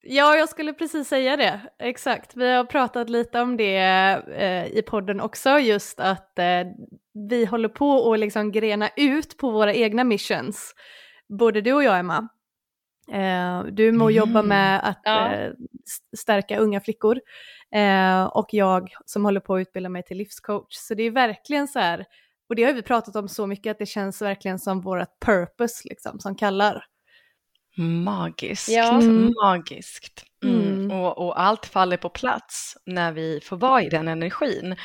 [0.02, 1.60] Ja, jag skulle precis säga det.
[1.78, 2.36] Exakt.
[2.36, 3.76] Vi har pratat lite om det
[4.36, 6.44] eh, i podden också, just att eh,
[7.30, 10.74] vi håller på att liksom grena ut på våra egna missions
[11.38, 12.28] både du och jag Emma,
[13.12, 14.16] eh, du må mm.
[14.16, 15.32] jobba med att ja.
[15.32, 15.52] eh,
[16.16, 17.20] stärka unga flickor
[17.74, 20.74] eh, och jag som håller på att utbilda mig till livscoach.
[20.74, 22.06] Så det är verkligen så här,
[22.48, 25.88] och det har vi pratat om så mycket att det känns verkligen som vårt purpose
[25.88, 26.84] liksom, som kallar.
[27.76, 29.00] Magiskt, ja.
[29.00, 29.32] mm.
[29.42, 30.24] magiskt.
[30.44, 30.60] Mm.
[30.60, 30.90] mm.
[30.90, 34.76] Och, och, allt faller på plats när vi får vara i den energin.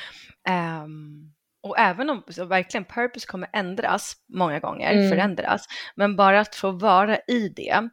[0.83, 1.34] Um,
[1.65, 5.09] och även om verkligen purpose kommer ändras många gånger, mm.
[5.09, 7.89] förändras, men bara att få vara i det,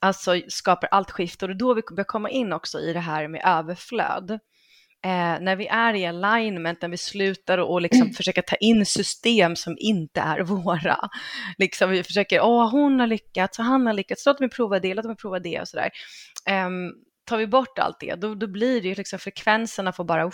[0.00, 3.42] alltså skapar allt skifte och då vi börjar komma in också i det här med
[3.44, 4.30] överflöd.
[5.04, 8.14] Eh, när vi är i alignment, när vi slutar och, och liksom mm.
[8.14, 10.98] försöka ta in system som inte är våra.
[11.58, 14.94] Liksom vi försöker, åh hon har lyckats och han har lyckats, låt mig prova det,
[14.94, 15.90] låt mig prova det och sådär.
[16.48, 16.68] Eh,
[17.24, 20.30] tar vi bort allt det, då, då blir det ju liksom frekvenserna får bara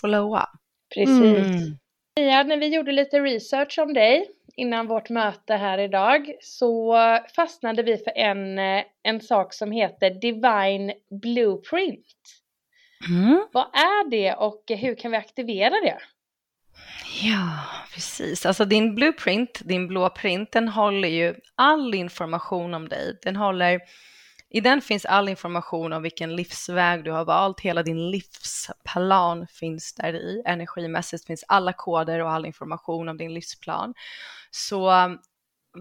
[0.00, 0.48] flowa.
[0.94, 1.46] Precis.
[1.46, 1.78] Mm.
[2.20, 6.96] Mia, när vi gjorde lite research om dig innan vårt möte här idag så
[7.36, 8.58] fastnade vi för en,
[9.02, 12.06] en sak som heter Divine Blueprint.
[13.08, 13.46] Mm.
[13.52, 15.98] Vad är det och hur kan vi aktivera det?
[17.22, 17.58] Ja,
[17.94, 18.46] precis.
[18.46, 23.18] Alltså din blueprint, din blå print, den håller ju all information om dig.
[23.22, 23.80] Den håller
[24.54, 29.94] i den finns all information om vilken livsväg du har valt, hela din livsplan finns
[29.94, 30.42] där i.
[30.46, 33.94] Energimässigt finns alla koder och all information om din livsplan.
[34.50, 35.18] Så um,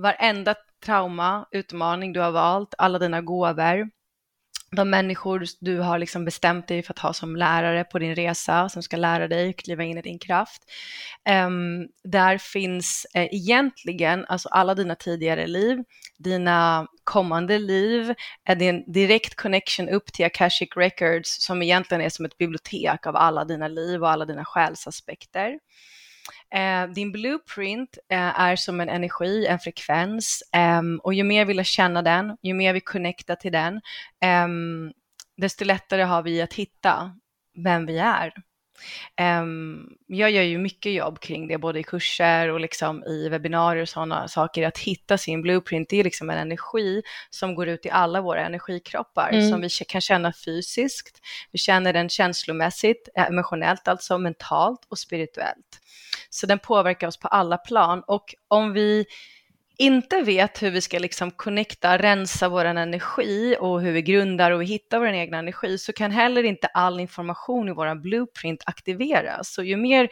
[0.01, 0.55] varenda
[0.85, 3.89] trauma, utmaning du har valt, alla dina gåvor,
[4.71, 8.69] de människor du har liksom bestämt dig för att ha som lärare på din resa,
[8.69, 10.63] som ska lära dig kliva in i din kraft.
[11.45, 15.83] Um, där finns uh, egentligen alltså alla dina tidigare liv,
[16.17, 18.13] dina kommande liv,
[18.43, 23.07] är det en direkt connection upp till Akashic Records som egentligen är som ett bibliotek
[23.07, 25.59] av alla dina liv och alla dina själsaspekter.
[26.55, 31.53] Eh, din blueprint eh, är som en energi, en frekvens eh, och ju mer vi
[31.53, 33.81] lär känna den, ju mer vi connectar till den,
[34.21, 34.91] ehm,
[35.37, 37.15] desto lättare har vi att hitta
[37.63, 38.33] vem vi är.
[39.15, 43.81] Ehm, jag gör ju mycket jobb kring det, både i kurser och liksom i webbinarier
[43.81, 44.67] och sådana saker.
[44.67, 48.45] Att hitta sin blueprint, det är liksom en energi som går ut i alla våra
[48.45, 49.49] energikroppar, mm.
[49.49, 51.21] som vi kan känna fysiskt.
[51.51, 55.79] Vi känner den känslomässigt, emotionellt alltså, mentalt och spirituellt.
[56.29, 59.05] Så den påverkar oss på alla plan och om vi
[59.77, 64.61] inte vet hur vi ska liksom connecta, rensa vår energi och hur vi grundar och
[64.61, 69.53] vi hittar vår egen energi så kan heller inte all information i vår blueprint aktiveras.
[69.53, 70.09] Så ju mer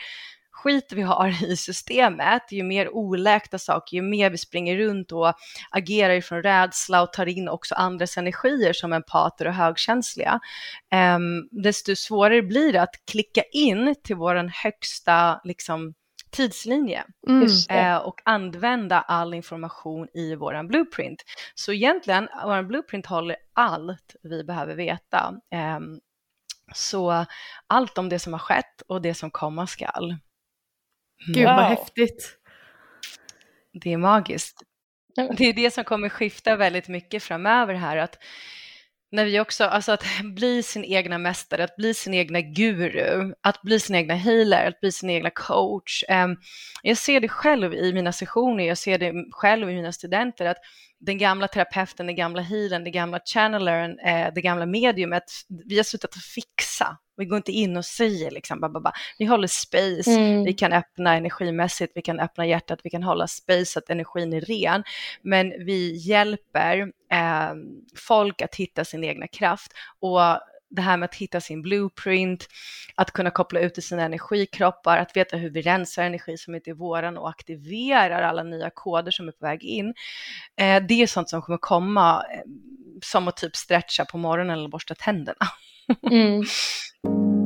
[0.52, 5.34] skit vi har i systemet, ju mer oläkta saker, ju mer vi springer runt och
[5.72, 10.40] agerar ifrån rädsla och tar in också andras energier som empater och högkänsliga,
[10.92, 15.94] ehm, desto svårare blir det att klicka in till vår högsta liksom,
[16.32, 17.48] tidslinje mm.
[17.70, 21.24] eh, och använda all information i vår blueprint.
[21.56, 25.34] Så egentligen, vår blueprint håller allt vi behöver veta.
[25.54, 25.80] Eh,
[26.74, 27.26] så
[27.68, 30.16] allt om det som har skett och det som komma skall.
[31.28, 31.56] Gud wow.
[31.56, 32.38] vad häftigt.
[33.74, 34.64] Det är magiskt.
[35.38, 38.18] Det är det som kommer skifta väldigt mycket framöver här, att
[39.12, 40.04] när vi också, alltså att
[40.36, 44.80] bli sin egna mästare, att bli sin egna guru, att bli sin egna healer, att
[44.80, 46.04] bli sin egna coach.
[46.08, 46.36] Ehm,
[46.84, 50.58] jag ser det själv i mina sessioner, jag ser det själv i mina studenter, att
[51.00, 55.24] den gamla terapeuten, den gamla healern, den gamla channelern, eh, det gamla mediumet,
[55.66, 56.98] vi har slutat att fixa.
[57.18, 58.92] Vi går inte in och säger liksom, ba, ba, ba.
[59.18, 60.44] vi håller space, mm.
[60.44, 64.34] vi kan öppna energimässigt, vi kan öppna hjärtat, vi kan hålla space så att energin
[64.34, 64.84] är ren.
[65.22, 67.54] Men vi hjälper eh,
[67.96, 70.20] folk att hitta sin egna kraft och
[70.72, 72.48] det här med att hitta sin blueprint,
[72.96, 76.70] att kunna koppla ut till sina energikroppar, att veta hur vi rensar energi som inte
[76.70, 79.94] är våran och aktiverar alla nya koder som är på väg in.
[80.60, 82.42] Eh, det är sånt som kommer komma eh,
[83.04, 85.48] som att typ stretcha på morgonen eller borsta tänderna.
[86.12, 86.44] Mm.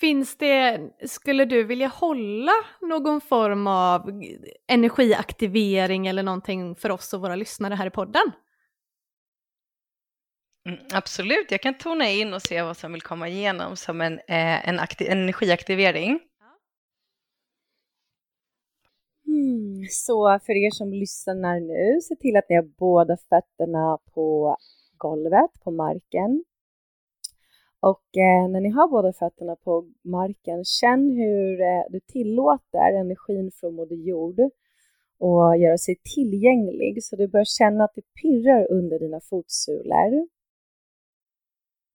[0.00, 4.22] Finns det, skulle du vilja hålla någon form av
[4.66, 8.32] energiaktivering eller någonting för oss och våra lyssnare här i podden?
[10.66, 14.18] Mm, absolut, jag kan tona in och se vad som vill komma igenom som en,
[14.18, 16.20] eh, en, aktiv, en energiaktivering.
[19.26, 24.56] Mm, så för er som lyssnar nu, se till att ni har båda fötterna på
[24.96, 26.44] golvet, på marken.
[27.80, 33.50] Och eh, när ni har båda fötterna på marken, känn hur eh, du tillåter energin
[33.54, 34.40] från Moder Jord
[35.18, 40.28] och göra sig tillgänglig så du börjar känna att det pirrar under dina fotsulor.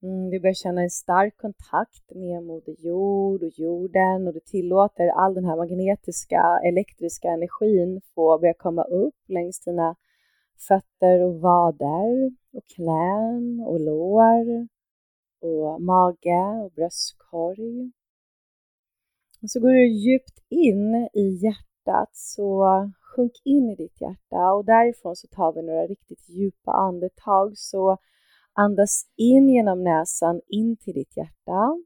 [0.03, 5.07] Mm, du börjar känna en stark kontakt med Moder Jord och jorden och du tillåter
[5.07, 9.95] all den här magnetiska, elektriska energin få börja komma upp längs dina
[10.67, 14.67] fötter och vader och knän och lår
[15.43, 17.91] och mage och bröstkorg.
[19.41, 22.65] Och så går du djupt in i hjärtat, så
[23.01, 27.57] sjunk in i ditt hjärta och därifrån så tar vi några riktigt djupa andetag.
[27.57, 27.97] Så
[28.53, 31.83] andas in genom näsan in till ditt hjärta.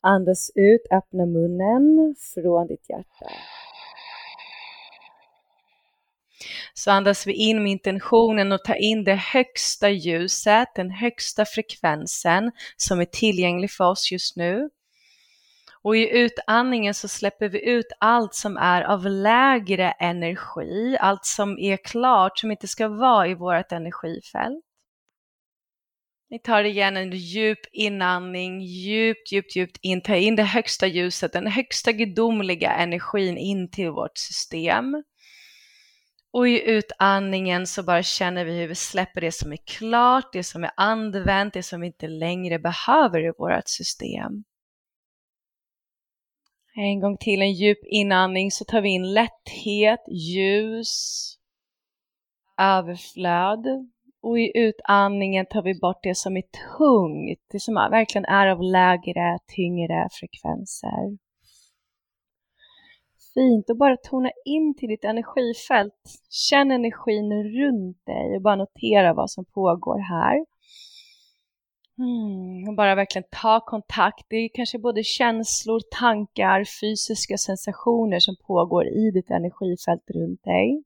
[0.00, 3.26] Andas ut, öppna munnen från ditt hjärta
[6.74, 12.52] så andas vi in med intentionen och ta in det högsta ljuset, den högsta frekvensen
[12.76, 14.68] som är tillgänglig för oss just nu.
[15.82, 21.58] Och i utandningen så släpper vi ut allt som är av lägre energi, allt som
[21.58, 24.64] är klart, som inte ska vara i vårt energifält.
[26.30, 30.02] Ni tar igen en djup inandning, djupt, djupt, djupt in.
[30.02, 35.02] Ta in det högsta ljuset, den högsta gudomliga energin in till vårt system.
[36.30, 40.44] Och i utandningen så bara känner vi hur vi släpper det som är klart, det
[40.44, 44.44] som är använt, det som vi inte längre behöver i vårt system.
[46.74, 51.34] En gång till en djup inandning så tar vi in lätthet, ljus,
[52.58, 53.66] överflöd.
[54.22, 56.42] Och i utandningen tar vi bort det som är
[56.78, 61.18] tungt, det som verkligen är av lägre, tyngre frekvenser
[63.38, 65.94] fint och bara tona in till ditt energifält.
[66.30, 70.46] Känn energin runt dig och bara notera vad som pågår här.
[71.98, 74.26] Mm, och bara verkligen ta kontakt.
[74.28, 80.84] Det är kanske både känslor, tankar, fysiska sensationer som pågår i ditt energifält runt dig.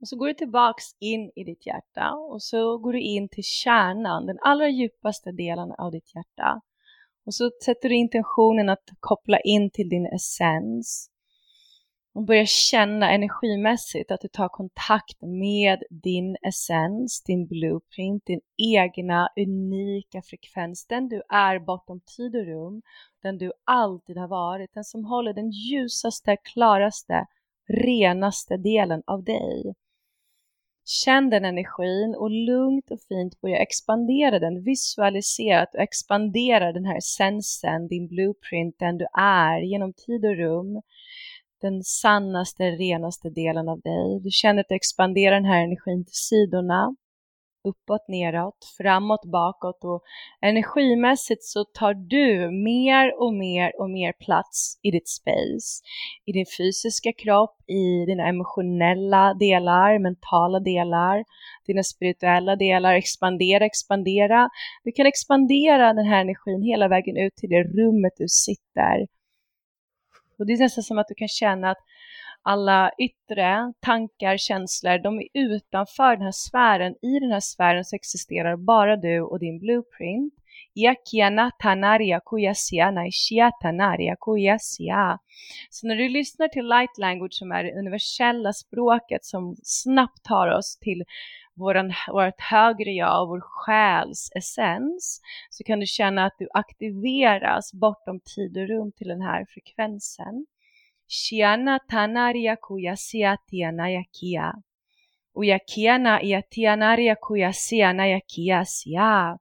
[0.00, 3.44] Och så går du tillbaks in i ditt hjärta och så går du in till
[3.44, 6.60] kärnan, den allra djupaste delen av ditt hjärta.
[7.28, 11.10] Och så sätter du intentionen att koppla in till din essens.
[12.14, 18.40] Och börjar känna energimässigt att du tar kontakt med din essens, din blueprint, din
[18.74, 22.82] egna unika frekvens, den du är bortom tid och rum,
[23.22, 27.26] den du alltid har varit, den som håller den ljusaste, klaraste,
[27.68, 29.74] renaste delen av dig.
[30.90, 34.62] Känn den energin och lugnt och fint börja expandera den.
[34.62, 40.36] Visualisera att du expanderar den här sensen, din blueprint, den du är genom tid och
[40.36, 40.82] rum.
[41.60, 44.20] Den sannaste, renaste delen av dig.
[44.20, 46.96] Du känner att du expanderar den här energin till sidorna
[47.68, 50.02] uppåt, neråt, framåt, bakåt och
[50.40, 55.82] energimässigt så tar du mer och mer och mer plats i ditt space,
[56.26, 61.24] i din fysiska kropp, i dina emotionella delar, mentala delar,
[61.66, 64.48] dina spirituella delar, expandera, expandera.
[64.84, 69.06] Du kan expandera den här energin hela vägen ut till det rummet du sitter.
[70.38, 71.82] Och det är nästan som att du kan känna att
[72.42, 76.94] alla yttre tankar, känslor, de är utanför den här sfären.
[77.02, 80.34] I den här sfären så existerar bara du och din blueprint.
[85.70, 90.48] Så när du lyssnar till light language som är det universella språket som snabbt tar
[90.58, 91.04] oss till
[91.54, 95.20] våran, vårt högre jag och vår själs essens
[95.50, 100.46] så kan du känna att du aktiveras bortom tid och rum till den här frekvensen.
[101.08, 104.52] Shiana tanaria kuyasia tianaya kia.
[105.34, 109.38] Uyakiana iatianaria kuyasia naya kia sia.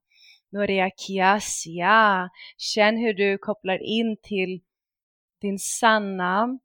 [0.51, 2.29] Noria kia sia.
[2.57, 4.61] Känn hur du kopplar in till
[5.41, 6.59] din sanna,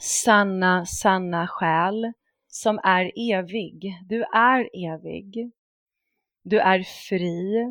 [0.00, 2.12] sanna, sanna själ
[2.48, 3.94] som är evig.
[4.08, 5.50] Du är evig.
[6.42, 7.66] Du är fri.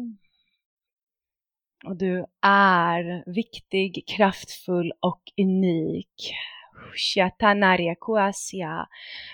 [1.86, 6.34] Och du är viktig, kraftfull och unik.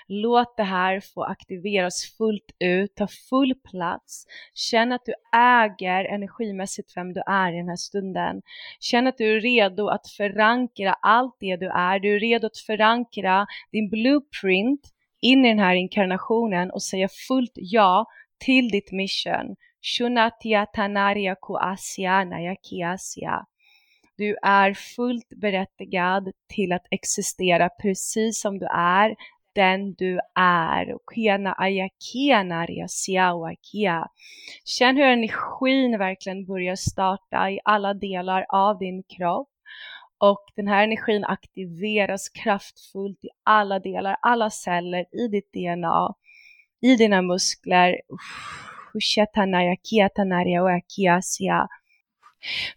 [0.06, 4.26] Låt det här få aktiveras fullt ut, ta full plats.
[4.54, 8.42] Känn att du äger energimässigt vem du är i den här stunden.
[8.80, 11.98] Känn att du är redo att förankra allt det du är.
[11.98, 14.80] Du är redo att förankra din blueprint
[15.20, 18.06] in i den här inkarnationen och säga fullt ja
[18.38, 19.56] till ditt mission.
[19.86, 23.46] Shunatia tanaria kuasiana yakiasia.
[24.18, 29.16] Du är fullt berättigad till att existera precis som du är,
[29.54, 30.98] den du är.
[31.14, 31.56] Kena.
[34.64, 39.48] Känn hur energin verkligen börjar starta i alla delar av din kropp.
[40.18, 46.14] Och den här energin aktiveras kraftfullt i alla delar, alla celler i ditt DNA,
[46.80, 48.00] i dina muskler.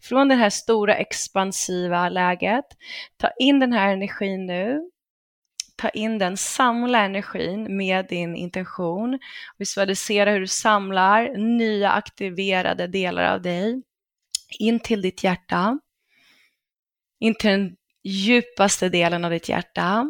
[0.01, 2.65] Från det här stora expansiva läget,
[3.17, 4.89] ta in den här energin nu,
[5.76, 9.20] ta in den, samla energin med din intention,
[9.57, 13.82] visualisera hur du samlar nya aktiverade delar av dig
[14.59, 15.80] in till ditt hjärta.
[17.20, 20.07] In till den djupaste delen av ditt hjärta.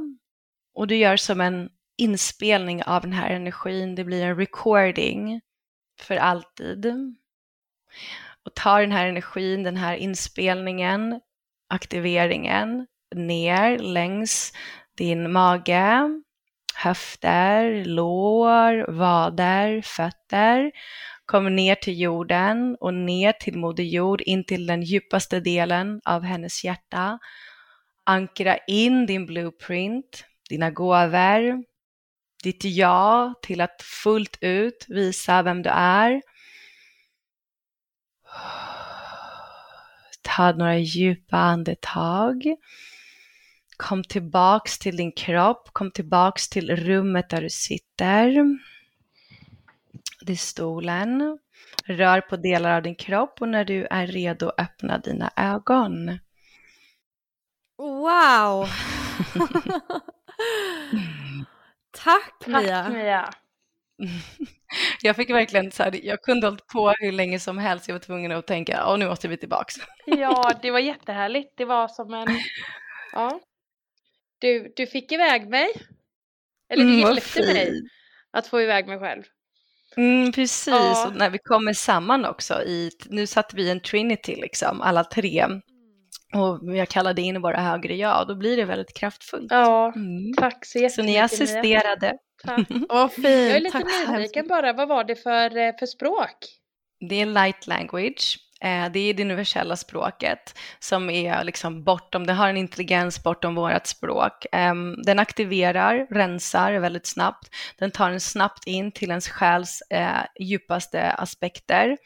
[0.73, 5.41] Och du gör som en inspelning av den här energin, det blir en recording
[6.01, 6.85] för alltid.
[8.45, 11.21] Och tar den här energin, den här inspelningen,
[11.69, 14.53] aktiveringen ner längs
[14.97, 16.21] din mage,
[16.75, 20.71] höfter, lår, vader, fötter
[21.29, 26.23] kommer ner till jorden och ner till Moder Jord, in till den djupaste delen av
[26.23, 27.19] hennes hjärta.
[28.03, 31.63] Ankra in din blueprint, dina gåvor,
[32.43, 36.21] ditt ja till att fullt ut visa vem du är.
[40.21, 42.43] Ta några djupa andetag.
[43.77, 48.57] Kom tillbaks till din kropp, kom tillbaks till rummet där du sitter
[50.25, 51.39] till stolen.
[51.85, 56.19] Rör på delar av din kropp och när du är redo öppna dina ögon.
[57.77, 58.67] Wow!
[62.03, 62.83] Tack Mia!
[62.83, 63.29] Tack Mia!
[65.01, 67.87] Jag fick verkligen så här, jag kunde hållit på hur länge som helst.
[67.87, 69.75] Jag var tvungen att tänka, ja nu måste vi tillbaks.
[70.05, 71.53] Ja, det var jättehärligt.
[71.57, 72.27] Det var som en,
[73.13, 73.39] ja.
[74.39, 75.67] du, du fick iväg mig.
[76.69, 77.71] Eller du Mm, hjälpte mig
[78.31, 79.23] att få iväg mig själv.
[79.97, 81.07] Mm, precis, Ja.
[81.07, 85.45] och när vi kommer samman också i, nu satt vi en trinity liksom, alla tre,
[86.33, 89.47] och jag kallade in våra högre jag, då blir det väldigt kraftfullt.
[89.51, 90.33] Ja, Mm.
[90.37, 91.23] tack så Så jättemycket ni Mia.
[91.23, 92.13] assisterade.
[92.45, 92.67] Tack.
[92.89, 95.85] Åh fint, Jag är lite tack så nyfiken bara, vad var det för, eh, för
[95.85, 96.35] språk?
[97.09, 98.37] Det är light language.
[98.61, 103.55] Eh, Det är det universella språket som är liksom bortom, det har en intelligens bortom
[103.55, 104.45] vårt språk.
[104.51, 107.49] Ehm, Den aktiverar, rensar väldigt snabbt.
[107.77, 111.97] Den tar en snabbt in till ens själs eh, djupaste aspekter.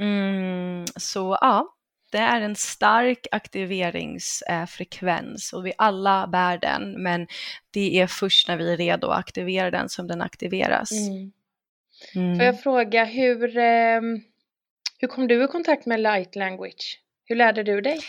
[0.00, 1.66] Mm, så ja,
[2.10, 7.26] det är en stark aktiveringsfrekvens och vi alla bär den, men
[7.70, 10.92] det är först när vi är redo att aktivera den som den aktiveras.
[10.92, 11.32] Mm.
[12.14, 12.36] Mm.
[12.36, 14.20] Får jag fråga, hur, ehm,
[14.98, 17.00] hur kom du i kontakt med light language?
[17.24, 18.00] Hur lärde du dig?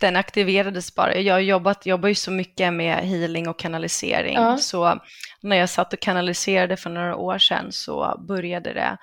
[0.00, 1.16] den aktiverades bara.
[1.16, 4.34] Jag jobbat, jobbar ju så mycket med healing och kanalisering.
[4.34, 4.56] Ja.
[4.56, 5.00] Så
[5.40, 8.98] när jag satt och kanaliserade för några år sedan så började det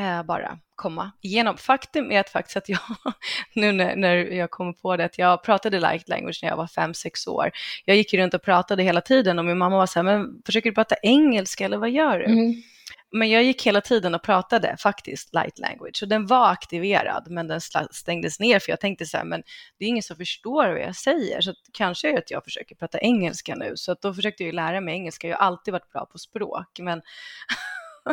[0.00, 1.56] eh, bara komma igenom.
[1.56, 2.80] Faktum är att faktiskt att jag,
[3.54, 6.66] nu när, när jag kommer på det, att jag pratade light language när jag var
[6.66, 7.50] fem sex år.
[7.84, 10.70] Jag gick runt och pratade hela tiden och min mamma var så här, men försöker
[10.70, 12.24] du prata engelska eller vad gör du?
[12.24, 12.62] Mm.
[13.12, 17.46] Men jag gick hela tiden och pratade faktiskt light language och den var aktiverad men
[17.46, 17.60] den
[17.90, 19.42] stängdes ner för jag tänkte så här, men
[19.78, 22.74] det är ingen som förstår vad jag säger så kanske är det att jag försöker
[22.74, 25.28] prata engelska nu så då försökte jag lära mig engelska.
[25.28, 27.02] Jag har alltid varit bra på språk men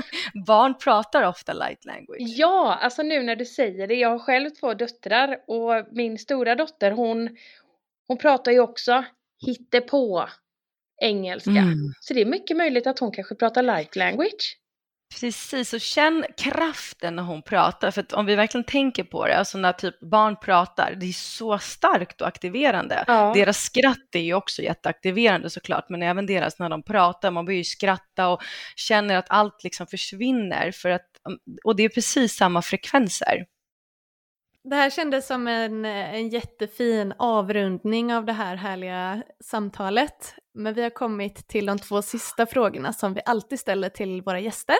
[0.47, 2.19] barn pratar ofta light language.
[2.19, 6.55] Ja, alltså nu när du säger det, jag har själv två döttrar och min stora
[6.55, 7.29] dotter hon,
[8.07, 9.05] hon pratar ju också
[9.45, 10.29] hittepå
[11.01, 11.51] engelska.
[11.51, 11.93] Mm.
[11.99, 14.57] Så det är mycket möjligt att hon kanske pratar light language.
[15.19, 17.91] Precis, och känn kraften när hon pratar.
[17.91, 21.13] För att om vi verkligen tänker på det, alltså när typ barn pratar, det är
[21.13, 23.03] så starkt och aktiverande.
[23.07, 23.31] Ja.
[23.35, 27.57] Deras skratt är ju också jätteaktiverande såklart, men även deras när de pratar, man börjar
[27.57, 28.41] ju skratta och
[28.75, 30.71] känner att allt liksom försvinner.
[30.71, 31.07] För att,
[31.63, 33.45] och det är precis samma frekvenser.
[34.63, 40.35] Det här kändes som en, en jättefin avrundning av det här härliga samtalet.
[40.53, 44.39] Men vi har kommit till de två sista frågorna som vi alltid ställer till våra
[44.39, 44.75] gäster.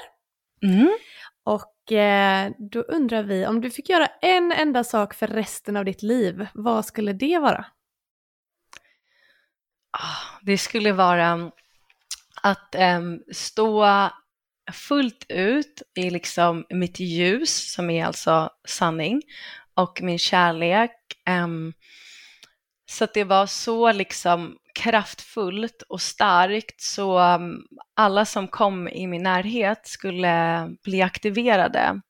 [0.64, 0.98] Mm.
[1.44, 5.86] Och eh, då undrar vi, om du fick göra en enda sak för resten av
[5.86, 7.66] ditt liv, vad skulle det vara?
[9.92, 11.52] Ah, Det skulle vara
[12.42, 13.86] att em, stå
[14.74, 19.22] fullt ut i liksom mitt ljus, som är alltså sanning,
[19.74, 20.92] och min kärlek.
[21.26, 21.74] em,
[22.90, 29.08] så att det var så liksom kraftfullt och starkt så em, alla som kom i
[29.08, 32.02] min närhet skulle bli aktiverade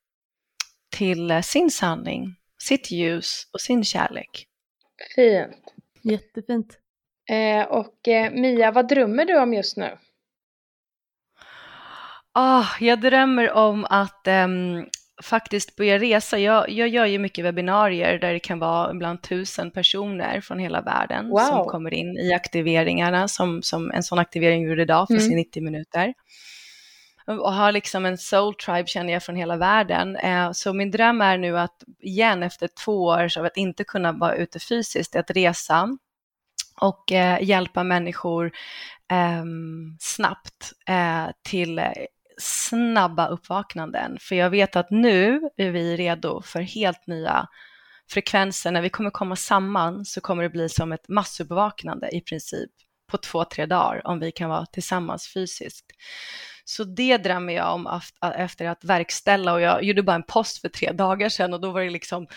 [0.98, 4.48] till eh, sin sanning, sitt ljus och sin kärlek.
[5.16, 5.74] Fint.
[6.02, 6.80] Jättefint.
[7.30, 9.98] Eh, och eh, Mia, vad drömmer du om just nu?
[12.32, 14.86] Ah, jag drömmer om att ehm,
[15.24, 16.40] faktiskt börja resa.
[16.40, 20.82] Jag, jag gör ju mycket webbinarier där det kan vara ibland tusen personer från hela
[20.82, 21.40] världen Wow.
[21.40, 25.26] som kommer in i aktiveringarna som, som en sån aktivering gjorde idag för Mm.
[25.28, 26.14] sin 90 minuter.
[27.28, 30.16] Och har liksom en soul tribe känner jag från hela världen.
[30.16, 34.12] Eh, så min dröm är nu att igen efter två år av att inte kunna
[34.12, 35.98] vara ute fysiskt, att resa
[36.82, 38.52] och eh, hjälpa människor
[39.12, 41.80] ehm, snabbt eh, till
[42.38, 44.18] snabba uppvaknanden.
[44.22, 47.48] För jag vet att nu är vi redo för helt nya
[48.10, 48.72] frekvenser.
[48.72, 52.72] När vi kommer komma samman så kommer det bli som ett massuppvaknande i princip
[53.12, 55.86] på två, tre dagar om vi kan vara tillsammans fysiskt.
[56.68, 58.00] Så det drömmer jag om
[58.36, 61.72] efter att verkställa och jag gjorde bara en post för tre dagar sedan och då
[61.72, 62.28] var det liksom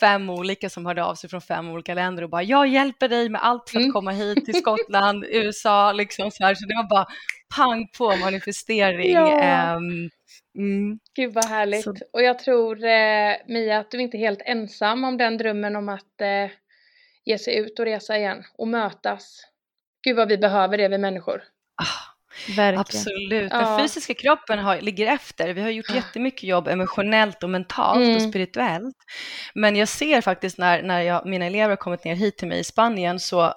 [0.00, 3.28] fem olika som hörde av sig från fem olika länder och bara jag hjälper dig
[3.28, 3.92] med allt för att Mm.
[3.92, 6.54] komma hit till Skottland, USA, liksom så här.
[6.54, 7.06] Så det var bara
[7.56, 9.12] pang på manifestering.
[9.12, 9.40] Ja.
[9.40, 10.10] Ehm,
[10.58, 10.98] mm.
[11.16, 11.84] Gud vad härligt.
[11.84, 15.76] Så- Och jag tror eh, Mia att du inte är helt ensam om den drömmen
[15.76, 16.50] om att eh,
[17.24, 19.40] ge sig ut och resa igen och mötas.
[20.04, 21.42] Gud vad vi behöver det vi människor.
[21.82, 22.11] Ah,
[22.48, 22.78] Verkligen.
[22.80, 23.52] Absolut.
[23.52, 23.58] Ja.
[23.60, 25.54] Den fysiska kroppen har, ligger efter.
[25.54, 25.94] Vi har gjort Ja.
[25.94, 28.30] jättemycket jobb emotionellt och mentalt och Mm.
[28.30, 28.96] spirituellt.
[29.54, 32.58] Men jag ser faktiskt när, när jag, mina elever har kommit ner hit till mig
[32.60, 33.54] i Spanien så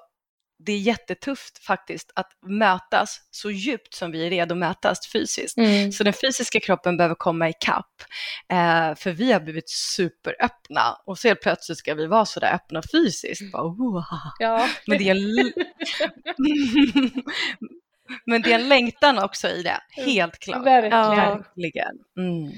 [0.66, 5.58] det är jättetufft faktiskt att mötas så djupt som vi är redo att mötas fysiskt.
[5.58, 5.92] Mm.
[5.92, 7.92] Så den fysiska kroppen behöver komma ikapp.
[8.52, 12.82] Eh, för vi har blivit superöppna och så helt plötsligt ska vi vara sådär öppna
[12.92, 13.52] fysiskt.
[13.52, 14.04] Bara, wow.
[14.40, 14.68] Ja.
[14.88, 15.16] Men det är.
[18.26, 20.66] Men det är en längtan också i det, helt klart.
[20.66, 20.98] Verkligen.
[20.98, 21.44] Ja.
[21.56, 21.96] Verkligen.
[22.18, 22.52] Mm.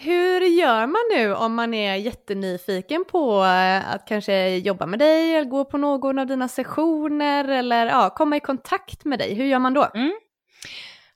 [0.00, 5.34] hur gör man nu om man är jättenyfiken på eh, att kanske jobba med dig
[5.34, 9.34] eller gå på någon av dina sessioner eller ja, komma i kontakt med dig?
[9.34, 9.88] Hur gör man då?
[9.94, 10.12] Mm.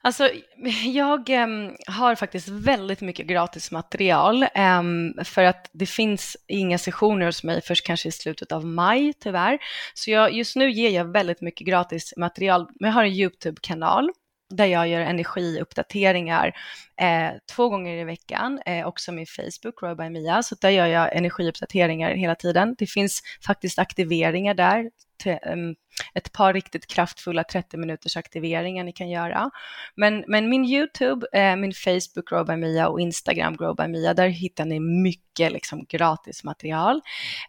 [0.05, 0.29] Alltså,
[0.85, 7.27] jag äm, har faktiskt väldigt mycket gratis material äm, för att det finns inga sessioner
[7.27, 9.59] hos mig först kanske i slutet av maj tyvärr.
[9.95, 12.69] Så jag, just nu ger jag väldigt mycket gratis material.
[12.81, 14.11] Men jag har en YouTube-kanal
[14.53, 16.53] där jag gör energiuppdateringar
[17.01, 20.87] eh, två gånger i veckan, eh, också min Facebook, Roy by Mia, så där gör
[20.87, 22.75] jag energiuppdateringar hela tiden.
[22.79, 24.91] Det finns faktiskt aktiveringar där,
[25.23, 25.75] till, um, ehm,
[26.15, 29.51] ett par riktigt kraftfulla 30 minuters aktiveringar ni kan göra.
[29.95, 34.15] Men, men min YouTube, eh, min Facebook Grow by Mia och Instagram Grow by Mia,
[34.15, 37.01] där hittar ni mycket liksom, gratis material.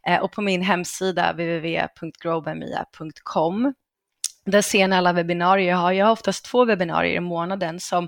[0.07, 3.73] Eh, och på min hemsida www.growbymia.com
[4.45, 5.91] där ser ni alla webbinarier jag har.
[5.91, 8.07] Jag har oftast två webbinarier i månaden som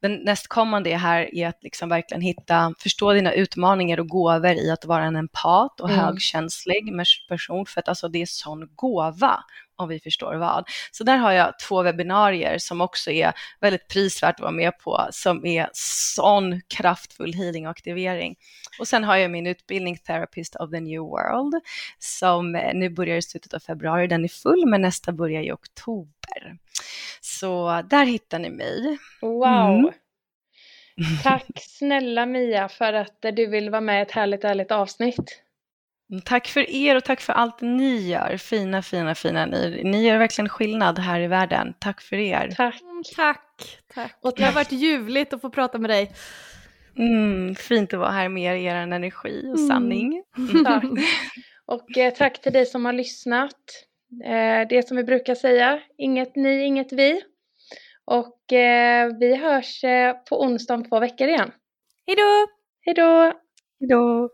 [0.00, 4.84] den nästkommande här är att liksom verkligen hitta, förstå dina utmaningar och gåvor i att
[4.84, 6.00] vara en empat och mm.
[6.00, 6.84] högkänslig
[7.28, 9.44] person, för att alltså det är sån gåva
[9.80, 10.68] om vi förstår vad.
[10.90, 15.08] Så där har jag två webbinarier som också är väldigt prisvärt att vara med på,
[15.10, 18.36] som är sån kraftfull healing och aktivering.
[18.78, 21.54] Och sen har jag min utbildning Therapist of the New World
[21.98, 24.06] som nu börjar i slutet av februari.
[24.06, 26.56] Den är full, men nästa börjar i oktober.
[27.20, 28.98] Så där hittar ni mig.
[29.20, 29.92] Wow!
[31.00, 31.18] Mm.
[31.22, 35.42] Tack snälla Mia för att du vill vara med i ett härligt, härligt avsnitt.
[36.10, 38.36] Mm, tack för er och tack för allt ni gör.
[38.36, 39.80] Fina, fina, fina ni.
[39.84, 41.74] Ni gör verkligen skillnad här i världen.
[41.78, 42.52] Tack för er.
[42.56, 42.82] Tack.
[43.16, 43.78] Tack.
[43.94, 44.18] tack.
[44.22, 46.10] Och det har varit ljuvligt att få prata med dig.
[46.98, 49.68] Mm, fint att vara här med er, er energi och mm.
[49.68, 50.22] sanning.
[50.38, 50.64] Mm.
[50.64, 50.84] Tack.
[51.66, 53.56] Och eh, tack till dig som har lyssnat.
[54.24, 57.22] Eh, det som vi brukar säga, inget ni, inget vi.
[58.04, 61.52] Och eh, vi hörs eh, på onsdag om två veckor igen.
[62.06, 62.46] Hej då!
[62.80, 63.32] Hej då!
[63.80, 64.28] Hej då!